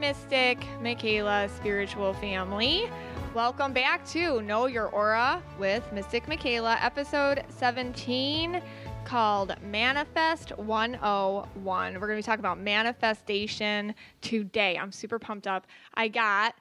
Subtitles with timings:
[0.00, 2.88] Mystic, Michaela, spiritual family.
[3.34, 8.62] Welcome back to Know Your Aura with Mystic Michaela, episode 17
[9.04, 11.94] called Manifest 101.
[11.94, 14.78] We're going to be talking about manifestation today.
[14.78, 15.66] I'm super pumped up.
[15.94, 16.54] I got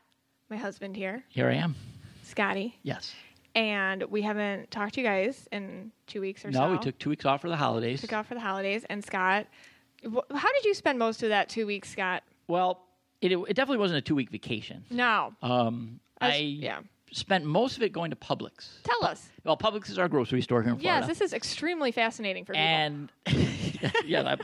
[0.50, 1.76] my husband here, Here I am.
[2.24, 3.14] Scotty, Yes.
[3.56, 6.66] and we haven't talked to you guys in two weeks or No, so.
[6.68, 8.02] No, we took two weeks off for the holidays.
[8.02, 8.84] took off for the holidays.
[8.90, 9.46] And Scott,
[10.04, 12.24] how did you spend most of that two weeks, Scott?
[12.48, 12.84] Well,
[13.22, 14.84] it, it definitely wasn't a two week vacation.
[14.90, 15.34] No.
[15.42, 16.80] Um, As- I yeah.
[17.12, 18.82] spent most of it going to Publix.
[18.84, 19.30] Tell us.
[19.44, 21.00] Well, Publix is our grocery store here in Florida.
[21.02, 22.66] Yes, this is extremely fascinating for people.
[22.66, 23.12] and
[24.06, 24.40] yeah, I'm,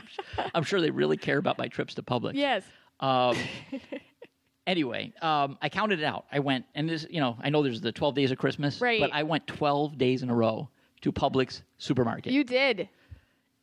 [0.54, 2.32] I'm sure they really care about my trips to Publix.
[2.34, 2.62] yes.
[3.00, 3.36] Um,
[4.66, 6.26] anyway, um, I counted it out.
[6.32, 9.00] I went, and this, you know, I know there's the 12 days of Christmas, Right.
[9.00, 10.68] but I went 12 days in a row
[11.02, 12.88] to Publix supermarket, You did.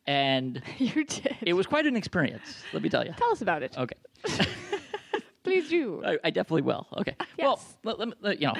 [0.06, 1.36] and You did.
[1.42, 2.62] it was quite an experience.
[2.72, 3.12] Let me tell you.
[3.16, 3.76] Tell us about it.
[3.76, 3.96] Okay.
[5.44, 6.02] Please do.
[6.04, 6.86] I, I definitely will.
[6.98, 7.16] Okay.
[7.38, 7.76] Yes.
[7.84, 8.54] Well, let, let me- let- you know,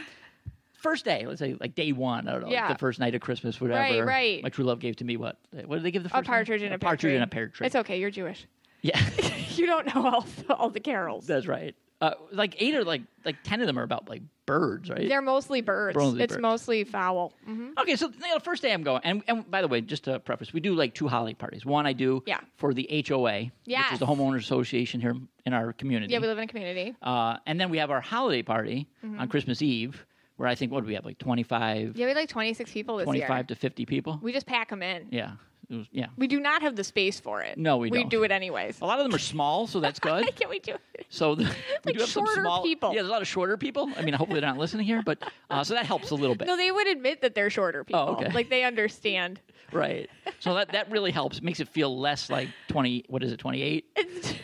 [0.75, 2.27] first day, let's say like day one.
[2.29, 2.73] I don't know, like Yeah.
[2.73, 3.81] the first night of Christmas, whatever.
[4.05, 4.43] Right, right.
[4.43, 5.39] My true love gave to me what?
[5.67, 6.23] What did they give the first?
[6.23, 7.17] a partridge in a, pear partridge tree.
[7.17, 7.67] in a pear tree.
[7.67, 7.99] It's okay.
[8.01, 8.47] You're Jewish.
[8.81, 9.01] Yeah,
[9.55, 10.27] You don't know all,
[10.59, 11.25] all the carols.
[11.27, 11.77] that's right.
[12.03, 15.09] Uh, like eight or like like ten of them are about like birds, right?
[15.09, 15.97] They're mostly birds.
[15.97, 16.43] Mostly it's birds.
[16.43, 17.33] mostly fowl.
[17.45, 20.03] hmm Okay, so you know, first day I'm going, and, and by the way, just
[20.05, 21.65] to preface, we do like two holiday parties.
[21.65, 22.41] One I do Yeah.
[22.57, 25.15] for the HOA, which is the homeowners association here
[25.47, 26.13] in our community.
[26.13, 26.97] Yeah, we live in a community.
[27.03, 29.21] uh, and then we have our holiday party Mm-hmm.
[29.21, 30.05] on Christmas Eve,
[30.39, 32.97] where I think what do we have like 25, Yeah, we had like 26 people
[32.97, 33.45] this 25 year.
[33.45, 34.19] to 50 people.
[34.23, 35.07] We just pack them in.
[35.13, 35.33] yeah,
[35.73, 36.07] it was, yeah.
[36.17, 37.57] We do not have the space for it.
[37.57, 37.99] No, we don't.
[37.99, 38.81] We do it anyways.
[38.81, 40.35] A lot of them are small, so that's good.
[40.37, 41.07] Can we do it?
[41.09, 41.49] So the, we
[41.85, 42.91] Like do have some shorter small people.
[42.91, 43.91] Yeah, there's a lot of shorter people.
[43.97, 46.47] I mean, hopefully they're not listening here, but uh, so that helps a little bit.
[46.47, 48.01] No, they would admit that they're shorter people.
[48.01, 48.31] Oh, okay.
[48.33, 49.41] Like they understand.
[49.73, 50.11] Right.
[50.39, 51.41] So that, that really helps.
[51.41, 53.87] Makes it feel less like 20, what is it, 28?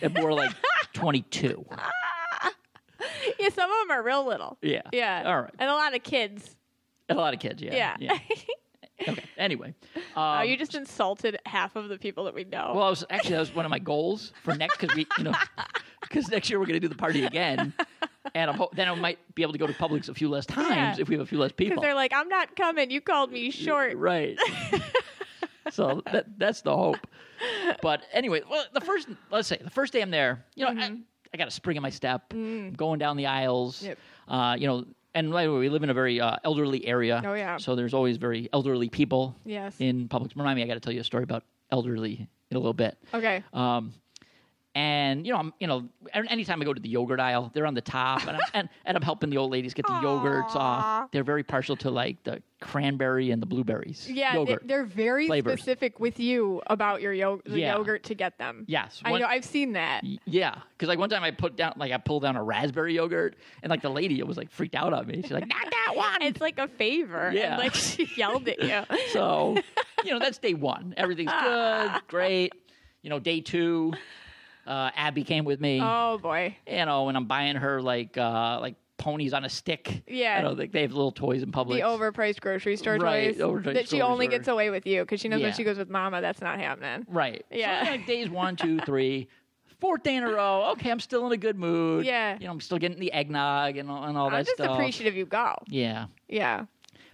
[0.01, 0.53] and more like
[0.95, 1.67] 22.
[3.39, 4.57] Yeah, some of them are real little.
[4.63, 4.81] Yeah.
[4.91, 5.25] Yeah.
[5.27, 5.55] All right.
[5.59, 6.57] And a lot of kids.
[7.11, 7.97] And a lot of kids, yeah.
[8.01, 8.19] Yeah.
[9.07, 9.25] Okay.
[9.37, 9.75] Anyway.
[10.17, 12.73] oh, Um, you just insulted half of the people that we know.
[12.75, 15.25] well, I was actually, that was one of my goals for next, because we, you
[15.25, 15.33] know,
[16.03, 17.73] because next year we're going to do the party again.
[18.35, 20.99] And I'm, then I might be able to go to Publix a few less times
[20.99, 21.03] Yeah.
[21.03, 21.83] if we have a few less Because people.
[21.83, 22.91] they're like, I'm not coming.
[22.91, 23.97] You called me short.
[23.97, 24.37] Right.
[25.71, 27.07] so that that's the hope.
[27.83, 30.97] But anyway, well, the first let's say the first day I'm there, you know, I,
[31.33, 33.77] I got a spring in my step, I'm going down the aisles.
[33.79, 33.87] Mm-hmm.
[33.87, 33.99] Yep.
[34.29, 37.23] Uh, you know, and by the way, we live in a very uh, elderly area.
[37.25, 37.57] Oh, yeah.
[37.57, 39.37] So there's always very elderly people.
[39.45, 39.75] Yes.
[39.79, 40.37] In Publix.
[40.37, 42.97] Remind me, I got to tell you a story about elderly in a little bit.
[43.13, 43.43] Okay.
[43.53, 43.93] Um,
[44.79, 47.67] and you know, I'm you know, an- anytime I go to the yogurt aisle, they're
[47.67, 50.55] on the top, and I'm, and, and I'm helping the old ladies get the yogurts
[50.55, 51.11] off.
[51.11, 54.09] They're very partial to like the cranberry and the blueberries.
[54.11, 54.63] yeah, they, yogurt.
[54.67, 55.61] they're very flavors.
[55.61, 57.77] specific with you about your yo- the Yeah.
[57.77, 58.65] yogurt to get them.
[58.69, 59.27] Yes, I know.
[59.27, 60.03] I've seen that.
[60.25, 63.37] Yeah, because like one time I put down like I pulled down a raspberry yogurt,
[63.63, 65.23] and like the lady was like freaked out on me.
[65.23, 67.33] She's like, "Not that one." It's like a favor.
[67.35, 67.55] Yeah.
[67.55, 68.97] And like she yelled at you.
[69.13, 69.57] so,
[70.05, 70.95] you know, that's day one.
[70.97, 72.53] Everything's good, great.
[73.03, 73.93] You know, day two,
[74.69, 75.81] uh, Abby came with me.
[75.83, 76.57] Oh boy.
[76.67, 80.03] You know, and I'm buying her like uh, like ponies on a stick.
[80.09, 80.39] Yeah.
[80.39, 81.75] you know, they, they have little toys in Publix.
[81.75, 84.39] The overpriced grocery store Right, toys overpriced that she only store.
[84.39, 85.47] gets away with you because she knows Yeah.
[85.47, 87.07] when she goes with mama, that's not happening.
[87.09, 87.45] Right.
[87.51, 87.85] Yeah.
[87.85, 89.29] So like days one, two, three,
[89.81, 90.71] fourth day in a row.
[90.73, 92.05] Okay, I'm still in a good mood.
[92.07, 92.37] Yeah.
[92.41, 94.73] You know, I'm still getting the eggnog and all, and all I'm that just stuff.
[94.73, 95.55] appreciative you go.
[95.69, 96.07] Yeah.
[96.29, 96.65] Yeah.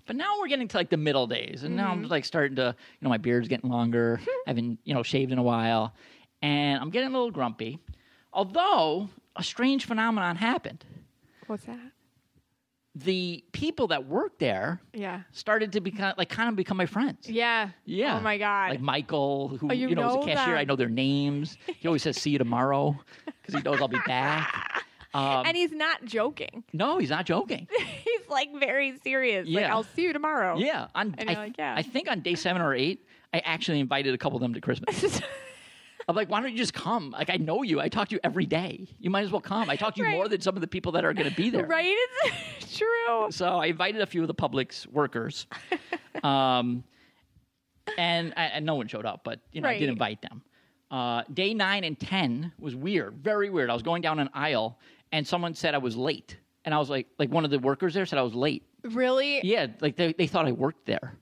[0.06, 2.04] But now we're getting to like the middle days, and now Mm-hmm.
[2.04, 4.20] I'm like starting to, you know, my beard's getting longer.
[4.46, 5.94] I haven't, you know, shaved in a while,
[6.44, 7.78] and I'm getting a little grumpy.
[8.32, 10.84] Although a strange phenomenon happened.
[11.46, 11.78] What's that?
[12.96, 15.22] The people that work there Yeah.
[15.32, 17.28] started to become like kind of become my friends.
[17.28, 17.70] Yeah.
[17.84, 18.18] Yeah.
[18.18, 18.70] Oh my god.
[18.70, 20.52] Like Michael, who Oh, you you, know, is know a cashier.
[20.54, 20.58] them.
[20.60, 21.56] I know their names.
[21.66, 24.84] He always says "see you tomorrow" because he knows I'll be back.
[25.14, 26.64] Um, and he's not joking.
[26.72, 27.68] no, he's not joking.
[28.04, 29.46] He's like very serious.
[29.48, 30.58] Like I'll see you tomorrow.
[30.58, 31.72] Yeah, on And I, you're like, yeah.
[31.76, 34.60] I think on day seven or eight, I actually invited a couple of them to
[34.60, 35.20] Christmas.
[36.08, 37.10] I'm like, why don't you just come?
[37.10, 37.80] Like, I know you.
[37.80, 38.86] I talk to you every day.
[38.98, 39.70] You might as well come.
[39.70, 40.12] I talk to you Right.
[40.14, 41.66] more than some of the people that are going to be there.
[41.66, 41.94] Right?
[42.58, 43.28] It's true.
[43.30, 45.46] So I invited a few of the Publix workers,
[46.22, 46.84] um,
[47.98, 49.22] and, I, and no one showed up.
[49.24, 50.42] But you know, I did invite them.
[50.90, 53.70] Uh, day nine and ten was weird, very weird.
[53.70, 54.78] I was going down an aisle,
[55.12, 57.94] and someone said I was late, and I was like, like one of the workers
[57.94, 58.62] there said I was late.
[58.84, 59.40] Really?
[59.42, 61.16] Yeah, like they, they thought I worked there.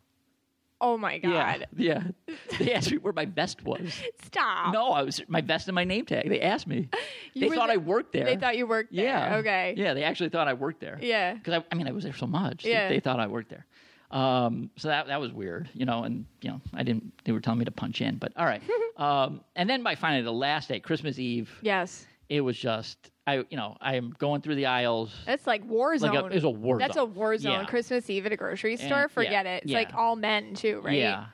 [0.85, 1.67] Oh my god.
[1.77, 2.35] Yeah, yeah.
[2.59, 4.03] They asked me where my vest was.
[4.25, 4.75] Stop.
[4.75, 6.29] No, I was my vest and my name tag.
[6.29, 6.89] They asked me.
[7.35, 8.25] You they thought the- I worked there.
[8.25, 9.05] They thought you worked there.
[9.05, 9.37] Yeah.
[9.37, 9.75] Okay.
[9.77, 10.99] Yeah, they actually thought I worked there.
[11.01, 11.35] Yeah.
[11.35, 12.65] Because I, I mean, I was there so much.
[12.65, 12.89] Yeah.
[12.89, 13.65] They, they thought I worked there.
[14.11, 16.03] Um, so that that was weird, you know.
[16.03, 17.13] And you know, I didn't.
[17.25, 18.63] They were telling me to punch in, but all right.
[18.97, 22.07] um, and then by finally the last day, Christmas Eve, Yes.
[22.29, 25.15] it was just I, you know, I am going through the aisles.
[25.27, 26.13] That's like war zone.
[26.15, 27.03] Like a, it's a war That's zone.
[27.03, 27.53] a war zone.
[27.53, 27.65] Yeah.
[27.67, 29.63] Christmas Eve at a grocery store, yeah, forget it.
[29.65, 30.99] It's like all men too, right?
[30.99, 31.27] Yeah.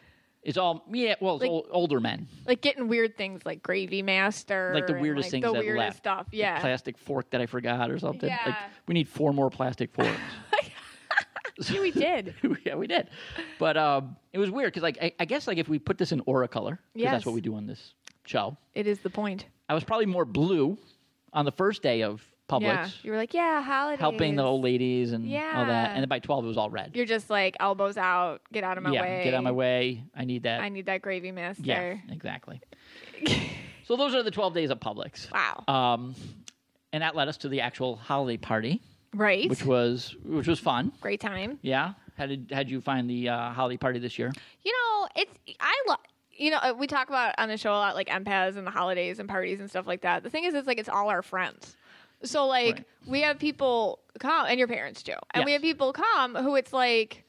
[0.43, 1.14] It's all yeah.
[1.20, 2.29] Well, it's Like- ol- older men.
[2.46, 5.79] Like getting weird things like gravy master, Like the weirdest like, things the that weirdest
[5.79, 5.96] left.
[5.99, 6.26] stuff.
[6.31, 8.29] Yeah, plastic fork that I forgot or something.
[8.29, 8.56] Like Yeah.
[8.87, 10.11] we need four more plastic forks.
[11.70, 12.34] Yeah, we did.
[12.64, 13.08] yeah, we did.
[13.58, 16.12] But um, it was weird because, like, I, I guess, like, if we put this
[16.12, 17.12] in aura color, because Yes.
[17.14, 17.94] that's what we do on this
[18.25, 19.46] show, It is the point.
[19.69, 20.79] I was probably more blue
[21.33, 24.01] on the first day of Publix, Yeah, you were like, yeah, holidays.
[24.01, 25.53] helping the old ladies and yeah.
[25.55, 25.91] all that.
[25.91, 26.93] And then by 12, it was all red.
[26.95, 29.21] You're just like elbows out, get out of my yeah, way.
[29.25, 30.05] get out of my way.
[30.17, 30.61] I need that.
[30.61, 31.63] I need that gravy master.
[31.63, 32.61] yeah, exactly.
[33.85, 35.31] so those are the 12 days of Publix.
[35.31, 35.65] Wow.
[35.69, 36.15] Um,
[36.93, 38.81] and that led us to the actual holiday party,
[39.15, 39.49] right.
[39.51, 40.93] which was which was fun.
[41.03, 41.59] Great time.
[41.61, 41.93] Yeah.
[42.17, 44.33] How did how did you find the uh, holiday party this year?
[44.65, 45.99] You know, it's I love.
[46.38, 48.70] You know, uh, we talk about on the show a lot like empaths and the
[48.70, 50.23] holidays and parties and stuff like that.
[50.23, 51.76] The thing is, it's like it's all our friends.
[52.23, 52.85] So like Right.
[53.06, 56.73] we have people come, and your parents too, and we have people come who it's
[56.73, 57.25] like,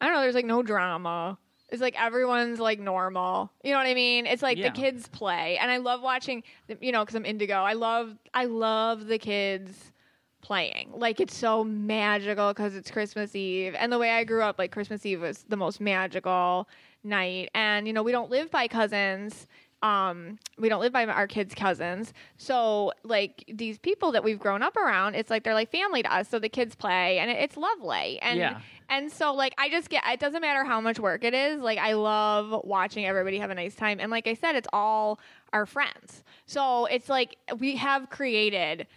[0.00, 0.20] I don't know.
[0.20, 1.38] There's like no drama.
[1.70, 3.50] It's like everyone's like normal.
[3.62, 4.26] You know what I mean?
[4.26, 4.70] It's like Yeah.
[4.70, 6.42] the kids play, and I love watching.
[6.66, 7.54] the- You know, because I'm indigo.
[7.56, 9.92] I love I love the kids
[10.40, 10.92] playing.
[10.94, 14.70] Like it's so magical because it's Christmas Eve, and the way I grew up, like
[14.72, 16.68] Christmas Eve was the most magical
[17.04, 17.50] night.
[17.54, 19.46] And you know, we don't live by cousins.
[19.80, 24.60] Um, we don't live by our kids' cousins, so like these people that we've grown
[24.60, 26.28] up around, it's like they're like family to us.
[26.28, 28.18] So the kids play, and it, it's lovely.
[28.20, 28.60] And Yeah.
[28.88, 31.60] and so like I just get it doesn't matter how much work it is.
[31.60, 34.00] Like I love watching everybody have a nice time.
[34.00, 35.20] And like I said, it's all
[35.52, 36.24] our friends.
[36.46, 38.88] So it's like we have created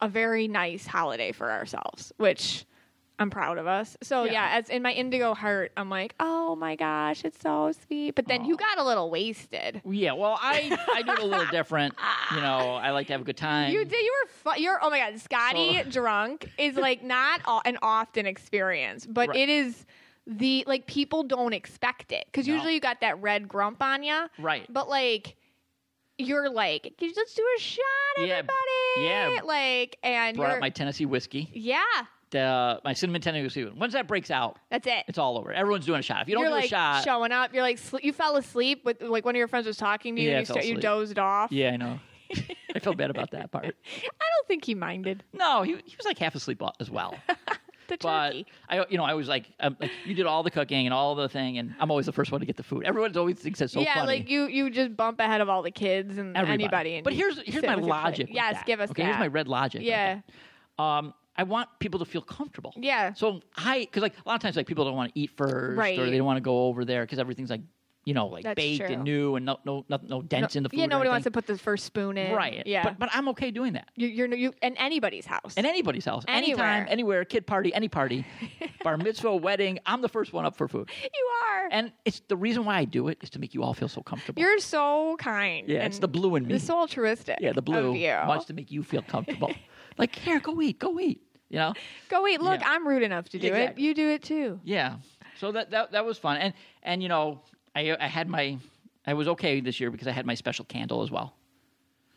[0.00, 2.64] a very nice holiday for ourselves, which
[3.18, 3.96] I'm proud of us.
[4.02, 4.48] So yeah, Yeah.
[4.58, 8.14] as in my indigo heart, I'm like, oh my gosh, it's so sweet.
[8.14, 9.80] But then you got a little wasted.
[9.88, 11.94] Yeah, well, I I do it a little different.
[12.34, 13.72] You know, I like to have a good time.
[13.72, 14.00] You did.
[14.00, 14.52] You were.
[14.54, 14.78] Fu- you're.
[14.82, 19.38] Oh my god, Scotty So- drunk is like not an often experience, but Right.
[19.38, 19.86] it is
[20.26, 22.54] the like people don't expect it because No.
[22.54, 24.66] usually you got that red grump on you, Right.
[24.72, 25.36] but like
[26.18, 27.82] you're like, "Can you just do a shot,
[28.18, 28.54] Yeah, everybody.
[28.98, 29.40] yeah.
[29.44, 31.80] like and Brought up my Tennessee whiskey, yeah,
[32.32, 33.78] the my cinnamon Tennessee whiskey.
[33.78, 35.04] Once that breaks out, that's it.
[35.06, 35.52] it's all over.
[35.52, 36.22] Everyone's doing a shot.
[36.22, 37.54] If you don't you're do like a shot, showing up.
[37.54, 40.22] You're like sl- you fell asleep with like one of your friends was talking to
[40.22, 40.30] you.
[40.30, 41.52] Yeah, and you, fell sta- you dozed off.
[41.52, 42.00] yeah, I know.
[42.74, 43.64] I feel bad about that part.
[43.66, 43.68] I
[44.36, 47.14] don't think he minded No, he he was like half asleep as well.
[47.88, 48.46] the But turkey.
[48.70, 51.14] I, you know, I was like, um, like, you did all the cooking and all
[51.14, 52.84] the thing, and I'm always the first one to get the food.
[52.84, 54.06] Everyone always thinks it's so yeah, funny.
[54.06, 56.64] like you you just bump ahead of all the kids and Everybody.
[56.64, 56.94] anybody.
[56.96, 58.04] And but here's here's my with your plate.
[58.04, 58.28] logic.
[58.30, 58.66] Yes, that.
[58.66, 59.02] give us okay.
[59.02, 59.08] that.
[59.08, 59.82] Here's my red logic.
[59.82, 60.20] Yeah.
[60.78, 62.74] Um, I want people to feel comfortable.
[62.76, 65.30] yeah, So I, because like a lot of times, like people don't want to eat
[65.36, 65.98] first, Right.
[65.98, 67.62] or they don't want to go over there because everything's like,
[68.04, 68.94] you know, like That's baked true.
[68.94, 70.80] and new, and no, no, no, no dents in the food.
[70.80, 70.86] yeah.
[70.86, 72.34] Nobody wants to put the first spoon in.
[72.34, 72.64] Right.
[72.66, 72.82] Yeah.
[72.82, 73.88] But but I'm okay doing that.
[73.94, 75.54] you, you're you in anybody's house.
[75.56, 76.66] In anybody's house, Anywhere.
[76.66, 78.26] anytime, anywhere, kid party, any party,
[78.82, 80.90] bar mitzvah, wedding, I'm the first one up for food.
[81.00, 81.68] you are.
[81.70, 84.02] And it's the reason why I do it is to make you all feel so
[84.02, 84.42] comfortable.
[84.42, 85.68] you're so kind.
[85.68, 86.54] yeah, it's the blue in me.
[86.54, 87.38] It's so altruistic.
[87.40, 88.16] yeah, the blue Of you.
[88.26, 89.54] wants to make you feel comfortable.
[89.98, 91.20] like here, go eat, go eat.
[91.48, 91.74] You know.
[92.08, 92.40] Go eat.
[92.40, 92.70] Look, Yeah.
[92.70, 93.82] I'm rude enough to do Exactly.
[93.84, 93.86] it.
[93.86, 94.60] You do it too.
[94.64, 94.96] Yeah.
[95.38, 97.42] So that that that was fun, and and you know,
[97.74, 98.58] I I had my
[99.06, 101.34] I was okay this year because I had my special candle as well.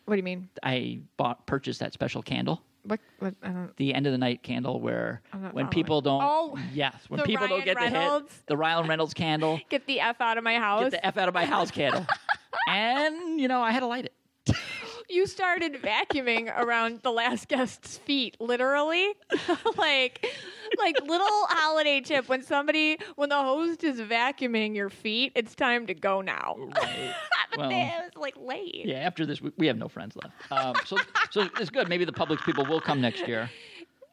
[0.04, 0.48] What do you mean?
[0.62, 3.00] I bought purchased that special candle, What?
[3.18, 3.76] what I don't.
[3.76, 6.22] the end of the night candle, where when people don't.
[6.22, 8.32] Oh, yes, when the people don't Ryan get the Reynolds?
[8.32, 9.60] hit, the Ryan Reynolds candle.
[9.68, 10.82] Get the f out of my house.
[10.82, 12.06] Get the f out of my house candle,
[12.68, 14.12] and you know I had to light it.
[15.08, 19.06] You started vacuuming around the last guest's feet, literally.
[19.76, 20.26] like,
[20.78, 25.86] like little holiday tip when somebody, when the host is vacuuming your feet, it's time
[25.86, 26.56] to go now.
[26.74, 26.88] but
[27.56, 28.84] Well, then it was like late.
[28.84, 30.34] Yeah, after this, we, we have no friends left.
[30.52, 30.98] Um, so,
[31.30, 31.88] so it's good.
[31.88, 33.48] Maybe the Publix people will come next year.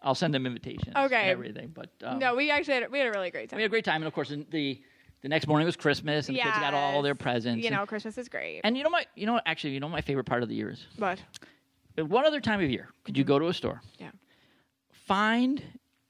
[0.02, 0.96] I'll send them invitations.
[0.96, 1.16] Okay.
[1.16, 3.58] And everything, but um, No, we actually had, we had a really great time.
[3.58, 4.82] we had a great time, and of course, in the
[5.24, 7.22] the next morning was Christmas, and the kids got all their Yes.
[7.22, 7.64] presents.
[7.64, 8.62] You and- know, Christmas is great.
[8.64, 10.50] And you know my, you know what, actually, you know what my favorite part of
[10.50, 10.86] the year is.
[11.00, 11.20] but
[11.98, 14.12] At One other time of year, could you go to a store, yeah,
[14.92, 15.62] find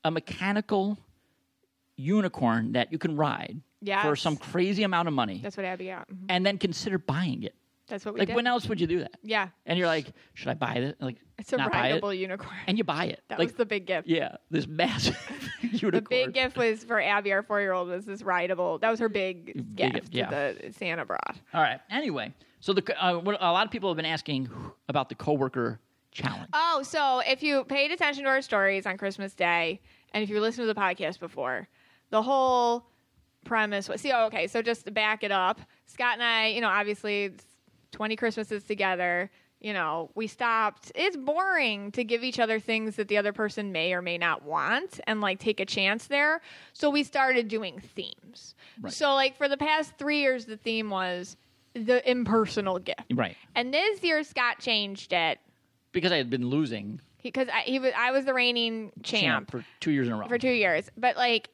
[0.03, 0.97] a mechanical
[1.95, 3.61] unicorn that you can ride
[4.01, 6.07] for some crazy amount of money, that's what Abby got.
[6.09, 6.25] Mhm.
[6.29, 7.53] and then consider buying it.
[7.87, 8.35] That's what we Like did.
[8.35, 9.15] when else would you do that?
[9.23, 10.95] yeah, And you're like, should I buy it?
[11.01, 12.55] Like, it's a buy it, rideable unicorn.
[12.67, 13.21] and you buy it.
[13.27, 14.07] that like, was the big gift.
[14.07, 15.17] yeah, this massive
[15.61, 15.91] unicorn.
[15.91, 18.77] The big gift was for Abby, our four-year-old, was this rideable.
[18.79, 20.29] That was her big, Big gift gift, yeah.
[20.29, 21.35] that the Santa brought.
[21.53, 21.81] All right.
[21.89, 24.49] Anyway, so the uh, what, a lot of people have been asking
[24.87, 25.79] about the coworker
[26.11, 26.49] challenge.
[26.53, 29.81] Oh, so if you paid attention to our stories on Christmas Day,
[30.13, 31.67] and if you listened to the podcast before,
[32.11, 32.85] the whole
[33.43, 34.11] premise was see.
[34.13, 34.47] Oh, okay.
[34.47, 37.33] So just to back it up, Scott and I, you know, obviously
[37.93, 39.29] it's twenty Christmases together.
[39.61, 40.91] you know, we stopped.
[40.93, 44.43] It's boring to give each other things that the other person may or may not
[44.43, 46.41] want and like take a chance there.
[46.73, 48.55] So we started doing themes.
[48.81, 48.91] Right.
[48.91, 51.37] So, like, for the past three years, the theme was
[51.73, 53.05] the impersonal gift.
[53.13, 53.37] Right.
[53.55, 55.39] And this year, Scott changed it
[55.93, 59.63] Because I had been losing because I, he was, I was the reigning champ, for
[59.79, 60.27] two years in a row.
[60.27, 60.89] for two years.
[60.97, 61.49] But like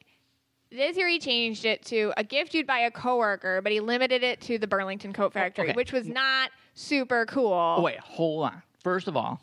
[0.70, 4.22] this year, he changed it to a gift you'd buy a coworker, but he limited
[4.22, 5.76] it to the Burlington Coat oh, Factory, okay.
[5.76, 7.52] which was not super cool.
[7.52, 8.62] Oh, wait, hold on.
[8.82, 9.40] First of all,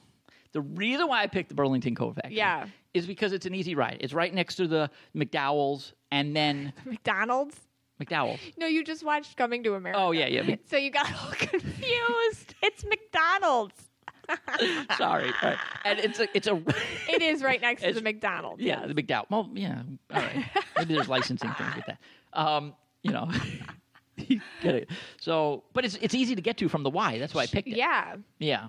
[0.53, 2.67] the reason why I picked the Burlington Coat Factory Yeah.
[2.93, 3.97] is because it's an easy ride.
[3.99, 7.59] It's right next to the McDowell's and then McDonald's?
[8.01, 8.39] McDowell's.
[8.57, 9.99] No, you just watched Coming to America.
[9.99, 10.55] Oh, yeah, yeah.
[10.69, 12.55] So you got all confused.
[12.61, 13.86] it's McDonald's.
[14.97, 15.31] Sorry.
[15.41, 15.57] All right.
[15.85, 16.61] And it's a, it's a,
[17.09, 18.61] It is right next to the McDonald's.
[18.61, 19.25] yeah, the McDowell.
[19.29, 19.81] Well, yeah.
[20.13, 20.45] All right.
[20.77, 21.99] Maybe there's licensing things with that.
[22.33, 23.29] Um, you know,
[24.17, 24.89] you get it.
[25.19, 27.19] So, but it's it's easy to get to from the Y.
[27.19, 27.77] That's why I picked it.
[27.77, 28.15] Yeah.
[28.39, 28.67] Yeah.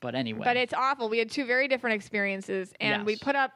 [0.00, 0.42] But anyway.
[0.44, 1.08] But it's awful.
[1.08, 3.52] We had two very different experiences, and we put up,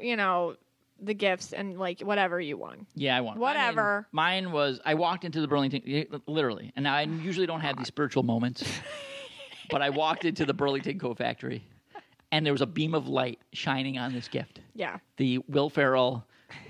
[0.00, 0.54] you know,
[1.00, 2.86] the gifts and like whatever you won.
[2.94, 3.38] Yeah, I won.
[3.38, 4.06] Whatever.
[4.12, 5.82] Mine, mine was I walked into the Burlington
[6.26, 8.62] literally, and now I usually don't have these spiritual moments,
[9.72, 11.64] but I walked into the Burlington Coat Factory,
[12.30, 14.60] and there was a beam of light shining on this gift.
[14.74, 14.98] Yeah.
[15.16, 16.24] The Will Ferrell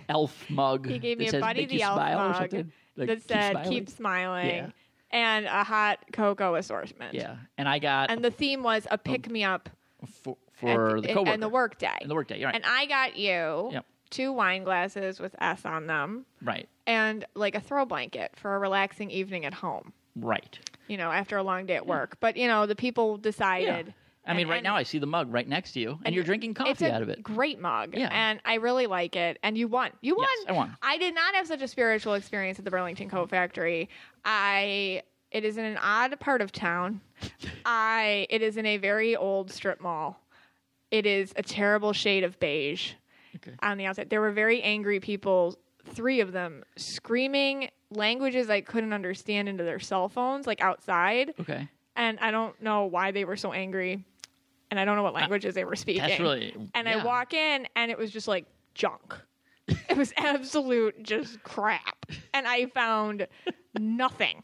[0.08, 0.86] elf mug.
[0.88, 2.72] He gave me a Buddy the Elf smile" or mug something.
[2.96, 3.70] Like, that said smiling.
[3.70, 4.70] "Keep smiling" Yeah.
[5.10, 7.14] and a hot cocoa assortment.
[7.14, 9.68] Yeah, and I got And the theme was a pick me up
[10.06, 11.96] for, for the and- coworker and the work day.
[12.00, 12.38] and the work day.
[12.38, 12.54] You're right.
[12.54, 13.86] And I got you Yep.
[14.10, 16.68] two wine glasses with S on them right.
[16.86, 19.92] and like a throw blanket for a relaxing evening at home.
[20.16, 20.58] Right.
[20.92, 22.18] You know, after a long day at work.
[22.20, 23.22] But you know, the people Yeah.
[23.22, 23.94] decided.
[24.26, 26.14] I mean, and- right and now I see the mug right next to you, and,
[26.14, 27.22] you're drinking coffee out of it.
[27.22, 27.96] Great mug.
[27.96, 28.08] Yeah.
[28.12, 29.38] And I really like it.
[29.42, 29.90] And you won.
[30.02, 30.28] You won.
[30.40, 30.76] Yes, I won.
[30.82, 33.88] I did not have such a spiritual experience at the Burlington Coat Factory.
[34.24, 37.00] I it is in an odd part of town.
[37.64, 40.20] I it is in a very old strip mall.
[40.90, 42.92] It is a terrible shade of beige
[43.36, 43.52] Okay.
[43.62, 44.10] on the outside.
[44.10, 49.80] There were very angry people, three of them, screaming languages I couldn't understand into their
[49.80, 51.34] cell phones, like outside.
[51.40, 51.68] Okay.
[51.96, 54.04] And I don't know why they were so angry.
[54.70, 56.02] And I don't know what uh, languages they were speaking.
[56.02, 56.54] That's really.
[56.74, 57.00] And yeah.
[57.00, 59.14] I walk in and it was just like junk.
[59.68, 62.06] it was absolute just crap.
[62.32, 63.26] And I found
[63.78, 64.42] nothing.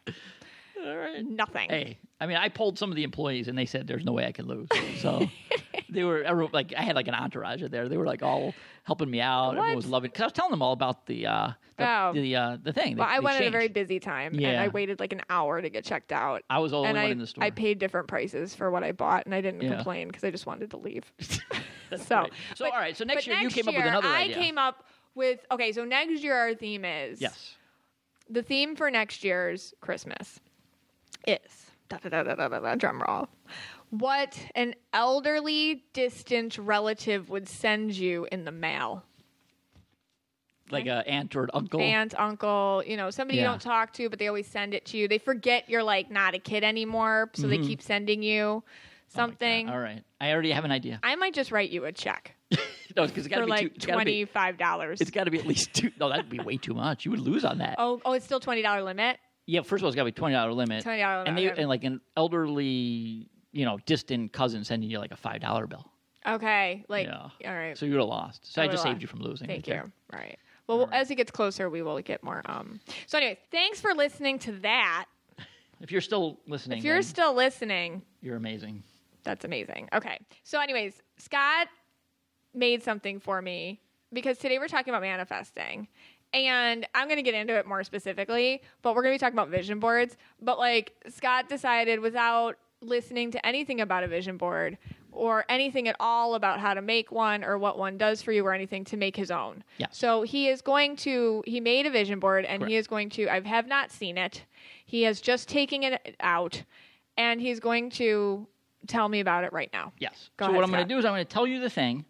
[0.87, 1.25] Right.
[1.25, 1.69] Nothing.
[1.71, 4.27] Hey, I mean, I polled some of the employees, and they said there's no way
[4.27, 4.69] I could lose.
[5.01, 5.27] So
[5.91, 7.89] they were everyone- like, I had like an entourage there.
[7.89, 8.55] They were like all
[8.85, 9.51] helping me out.
[9.57, 12.13] Everyone was loving because I was telling them all about the uh, the Oh.
[12.13, 12.97] the, uh, the thing.
[12.97, 15.23] the- well, I the went at a very busy time and I waited like an
[15.31, 16.43] hour to get checked out.
[16.51, 17.45] I was the only and I, in the store.
[17.45, 19.75] I paid different prices for what I bought and I didn't Yeah.
[19.77, 21.11] complain because I just wanted to leave.
[21.91, 22.33] So, great.
[22.55, 22.95] so but- all right.
[22.95, 24.35] So next year you next came up with year, another I idea.
[24.35, 27.55] came up with okay, so next year our theme is yes.
[28.29, 30.39] the theme for next year's Christmas
[31.27, 33.29] is da, da, da, da, da, da, da, drum roll.
[33.91, 39.05] What an elderly distant relative would send you in the mail.
[40.71, 41.81] Like a aunt or an uncle.
[41.81, 43.45] Aunt, uncle, you know, somebody Yeah.
[43.45, 45.09] you don't talk to, but they always send it to you.
[45.09, 48.63] They forget you're like not a kid anymore, so they keep sending you
[49.09, 49.21] Mm-hmm.
[49.21, 49.71] Oh something.
[49.71, 50.05] All right.
[50.21, 51.01] I already have an idea.
[51.03, 52.35] I might just write you a check
[52.95, 55.01] no, because it's got to for be like two, it's gotta be- twenty five dollars.
[55.01, 55.91] It's got to be at least two.
[55.99, 57.07] No, that'd be way too much.
[57.07, 57.77] You would lose on that.
[57.79, 59.17] Oh, oh, it's still twenty dollar limit.
[59.49, 60.85] Yeah, first of all, it's got to be twenty dollar limit.
[60.85, 61.61] $20 limit, and they okay.
[61.63, 65.91] and like an elderly, you know, distant cousin sending you like a five dollar bill.
[66.27, 67.31] Okay, like Yeah.
[67.47, 67.77] all right.
[67.77, 68.53] So you would have lost.
[68.53, 69.03] So I, I just would've saved lost.
[69.03, 69.47] you from losing.
[69.47, 69.73] Thank right you.
[69.73, 69.93] there.
[70.13, 70.39] All right.
[70.67, 72.43] Well, as it gets closer, we will get more.
[72.45, 72.79] Um.
[73.07, 75.07] So, anyways, thanks for listening to that.
[75.81, 78.83] If you're still listening, If you're still listening, you're amazing.
[79.23, 79.89] that's amazing.
[79.95, 80.19] Okay.
[80.43, 81.69] So, anyways, Scott
[82.53, 83.81] made something for me
[84.13, 85.87] because today we're talking about manifesting.
[86.33, 89.35] And I'm going to get into it more specifically, but we're going to be talking
[89.39, 90.17] about vision boards.
[90.43, 94.79] But like Scott decided without listening to anything about a vision board
[95.11, 98.47] or anything at all about how to make one or what one does for you
[98.47, 99.65] or anything to make his own.
[99.79, 99.97] Yes.
[99.97, 103.27] So he is going to he made a vision board and he is going to
[103.29, 104.45] I have not seen it.
[104.85, 106.63] He has just taken it out
[107.17, 108.47] and he's going to
[108.87, 109.93] tell me about it right now.
[109.99, 110.31] Yes.
[110.37, 111.71] Go so ahead, what I'm going to do is I'm going to tell you the
[111.71, 112.05] thing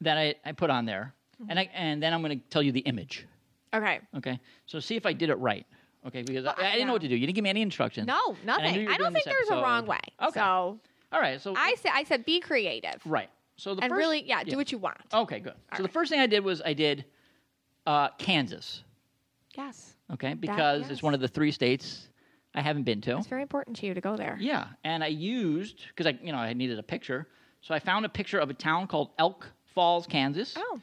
[0.00, 1.50] that I, I put on there, Mm-hmm.
[1.50, 3.26] and I and then I'm going to tell you the image.
[3.74, 4.00] Okay.
[4.16, 4.40] Okay.
[4.66, 5.66] So see if I did it right.
[6.06, 6.86] Okay, because Well, I, I didn't yeah.
[6.86, 7.16] know what to do.
[7.16, 8.06] You didn't give me any instructions.
[8.06, 8.74] No, nothing.
[8.84, 9.98] knew I, don't think there's a wrong way.
[10.22, 10.40] Okay.
[10.40, 10.78] So
[11.12, 11.40] All right.
[11.40, 13.00] So I said I said be creative.
[13.06, 13.30] right.
[13.56, 14.98] So the and first, really, yeah, do what you want.
[15.12, 15.54] Okay, good.
[15.76, 17.04] so the first thing I did was I did
[17.86, 18.82] uh, Kansas.
[19.56, 19.94] Yes.
[20.12, 20.90] Okay, because yes.
[20.90, 22.08] it's one of the three states
[22.54, 23.16] I haven't been to.
[23.16, 24.36] It's very important to you to go there.
[24.40, 27.28] Yeah, and I used because I, you know, I needed a picture,
[27.60, 30.80] so I found a picture of a town called Elk Falls, Kansas, Oh,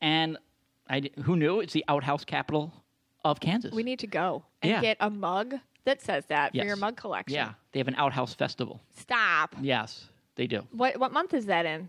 [0.00, 0.38] and
[0.88, 2.72] I who knew it's the outhouse capital
[3.24, 3.72] of Kansas.
[3.72, 4.80] we need to go and Yeah.
[4.80, 7.34] get a mug that says that for your mug collection.
[7.34, 8.80] Yeah, they have an outhouse festival.
[8.96, 9.54] Stop.
[9.60, 10.66] Yes, they do.
[10.72, 11.88] What what month is that in?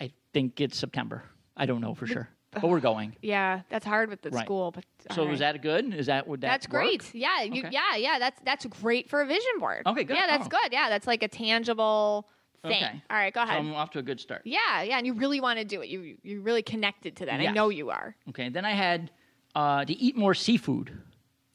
[0.00, 1.24] I think it's September.
[1.56, 3.14] I don't know for sure, but we're going.
[3.22, 4.44] Yeah, that's hard with the Right.
[4.44, 4.70] school.
[4.72, 5.38] But So right.
[5.38, 5.94] that good?
[5.94, 6.48] Is that would that?
[6.48, 7.14] That's great.
[7.14, 7.70] Yeah, you, Okay.
[7.72, 8.18] yeah, yeah.
[8.18, 9.82] That's that's great for a vision board.
[9.86, 10.16] Okay, good.
[10.16, 10.48] Yeah, that's Oh.
[10.48, 10.72] good.
[10.72, 12.28] Yeah, that's like a tangible
[12.68, 12.82] thing.
[12.84, 13.02] Okay.
[13.10, 13.58] All right, go So ahead.
[13.58, 14.42] I'm off to a good start.
[14.44, 15.88] yeah, yeah, and you really want to do it.
[15.88, 17.40] You you really connected to that.
[17.40, 18.16] I know you are.
[18.30, 19.10] Okay, then I had
[19.54, 20.90] uh, to eat more seafood.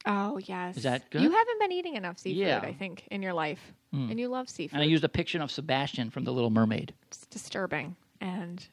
[0.06, 0.78] Oh yes.
[0.78, 1.20] Is that good?
[1.22, 2.60] You haven't been eating enough seafood, Yeah.
[2.62, 3.60] I think, in your life,
[3.92, 4.76] and you love seafood.
[4.76, 6.94] And I used a picture of Sebastian from The Little Mermaid.
[7.08, 8.66] it's disturbing and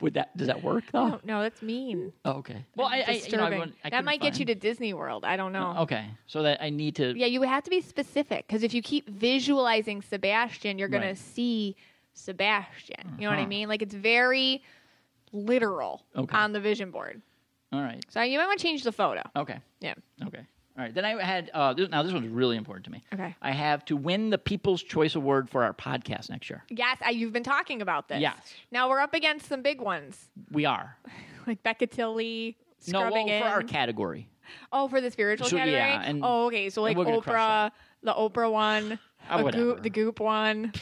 [0.00, 1.20] Would that does that work no, though?
[1.24, 2.12] no, that's mean.
[2.24, 2.64] Oh, okay.
[2.76, 3.60] Well, I, I, you know, I, disturbing.
[3.60, 5.24] I that couldn't might get you find- to Disney World.
[5.24, 5.74] I don't know.
[5.80, 7.16] Okay, so that I need to.
[7.18, 11.16] Yeah, you have to be specific because if you keep visualizing Sebastian, you're going Right.
[11.16, 11.76] to see
[12.14, 13.14] Sebastian.
[13.18, 13.48] You know what I Uh-huh.
[13.48, 13.68] mean?
[13.68, 14.62] Like it's very
[15.32, 16.36] literal Okay.
[16.36, 17.22] on the vision board.
[17.72, 18.04] All right.
[18.08, 19.22] So you might want to change the photo.
[19.36, 19.58] Okay.
[19.80, 19.94] Yeah.
[20.26, 20.46] Okay.
[20.78, 20.94] All right.
[20.94, 23.02] Then I had uh, this, now this one's really important to me.
[23.12, 23.34] Okay.
[23.42, 26.62] I have to win the People's Choice Award for our podcast next year.
[26.70, 28.20] Yes, I, you've been talking about this.
[28.20, 28.36] Yes.
[28.70, 30.96] Now we're up against some big ones We are.
[31.48, 32.56] like Becca Tilley.
[32.86, 34.28] No, well, Scrubbing for our category.
[34.72, 36.10] Oh, for the spiritual So, yeah, category.
[36.10, 36.70] and- oh, okay.
[36.70, 37.70] So like we're gonna crush Oprah,
[38.04, 38.88] the Oprah one,
[39.36, 39.64] the whatever.
[39.64, 40.72] goop, the Goop one.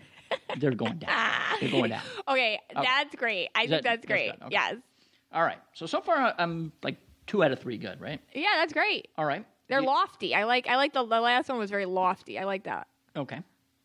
[0.58, 1.10] They're going down.
[1.60, 2.02] They're going down.
[2.28, 3.48] Okay, that's great.
[3.56, 4.30] I think that- that's that's great.
[4.30, 4.52] good, okay.
[4.52, 4.76] Yes.
[5.32, 5.58] All right.
[5.74, 6.96] So so far I'm like
[7.30, 8.20] two out of three good, right?
[8.34, 9.08] Yeah, that's great.
[9.16, 9.44] All right.
[9.68, 10.34] They're The- lofty.
[10.34, 10.66] I like.
[10.68, 12.38] I like the, the last one was very lofty.
[12.38, 12.88] I like that.
[13.16, 13.40] Okay.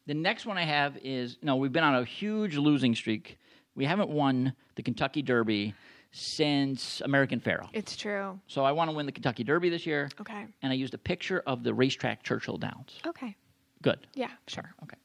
[0.07, 3.37] The next one I have is no, we've been on a huge losing streak.
[3.75, 5.73] We haven't won the Kentucky Derby
[6.11, 7.69] since American Pharoah.
[7.73, 8.39] It's true.
[8.47, 10.09] So I want to win the Kentucky Derby this year.
[10.21, 10.45] Okay.
[10.61, 12.97] And I used a picture of the racetrack Churchill Downs.
[13.05, 13.35] Okay.
[13.81, 14.07] Good.
[14.15, 14.29] Yeah.
[14.47, 14.73] Sure.
[14.83, 14.97] Okay.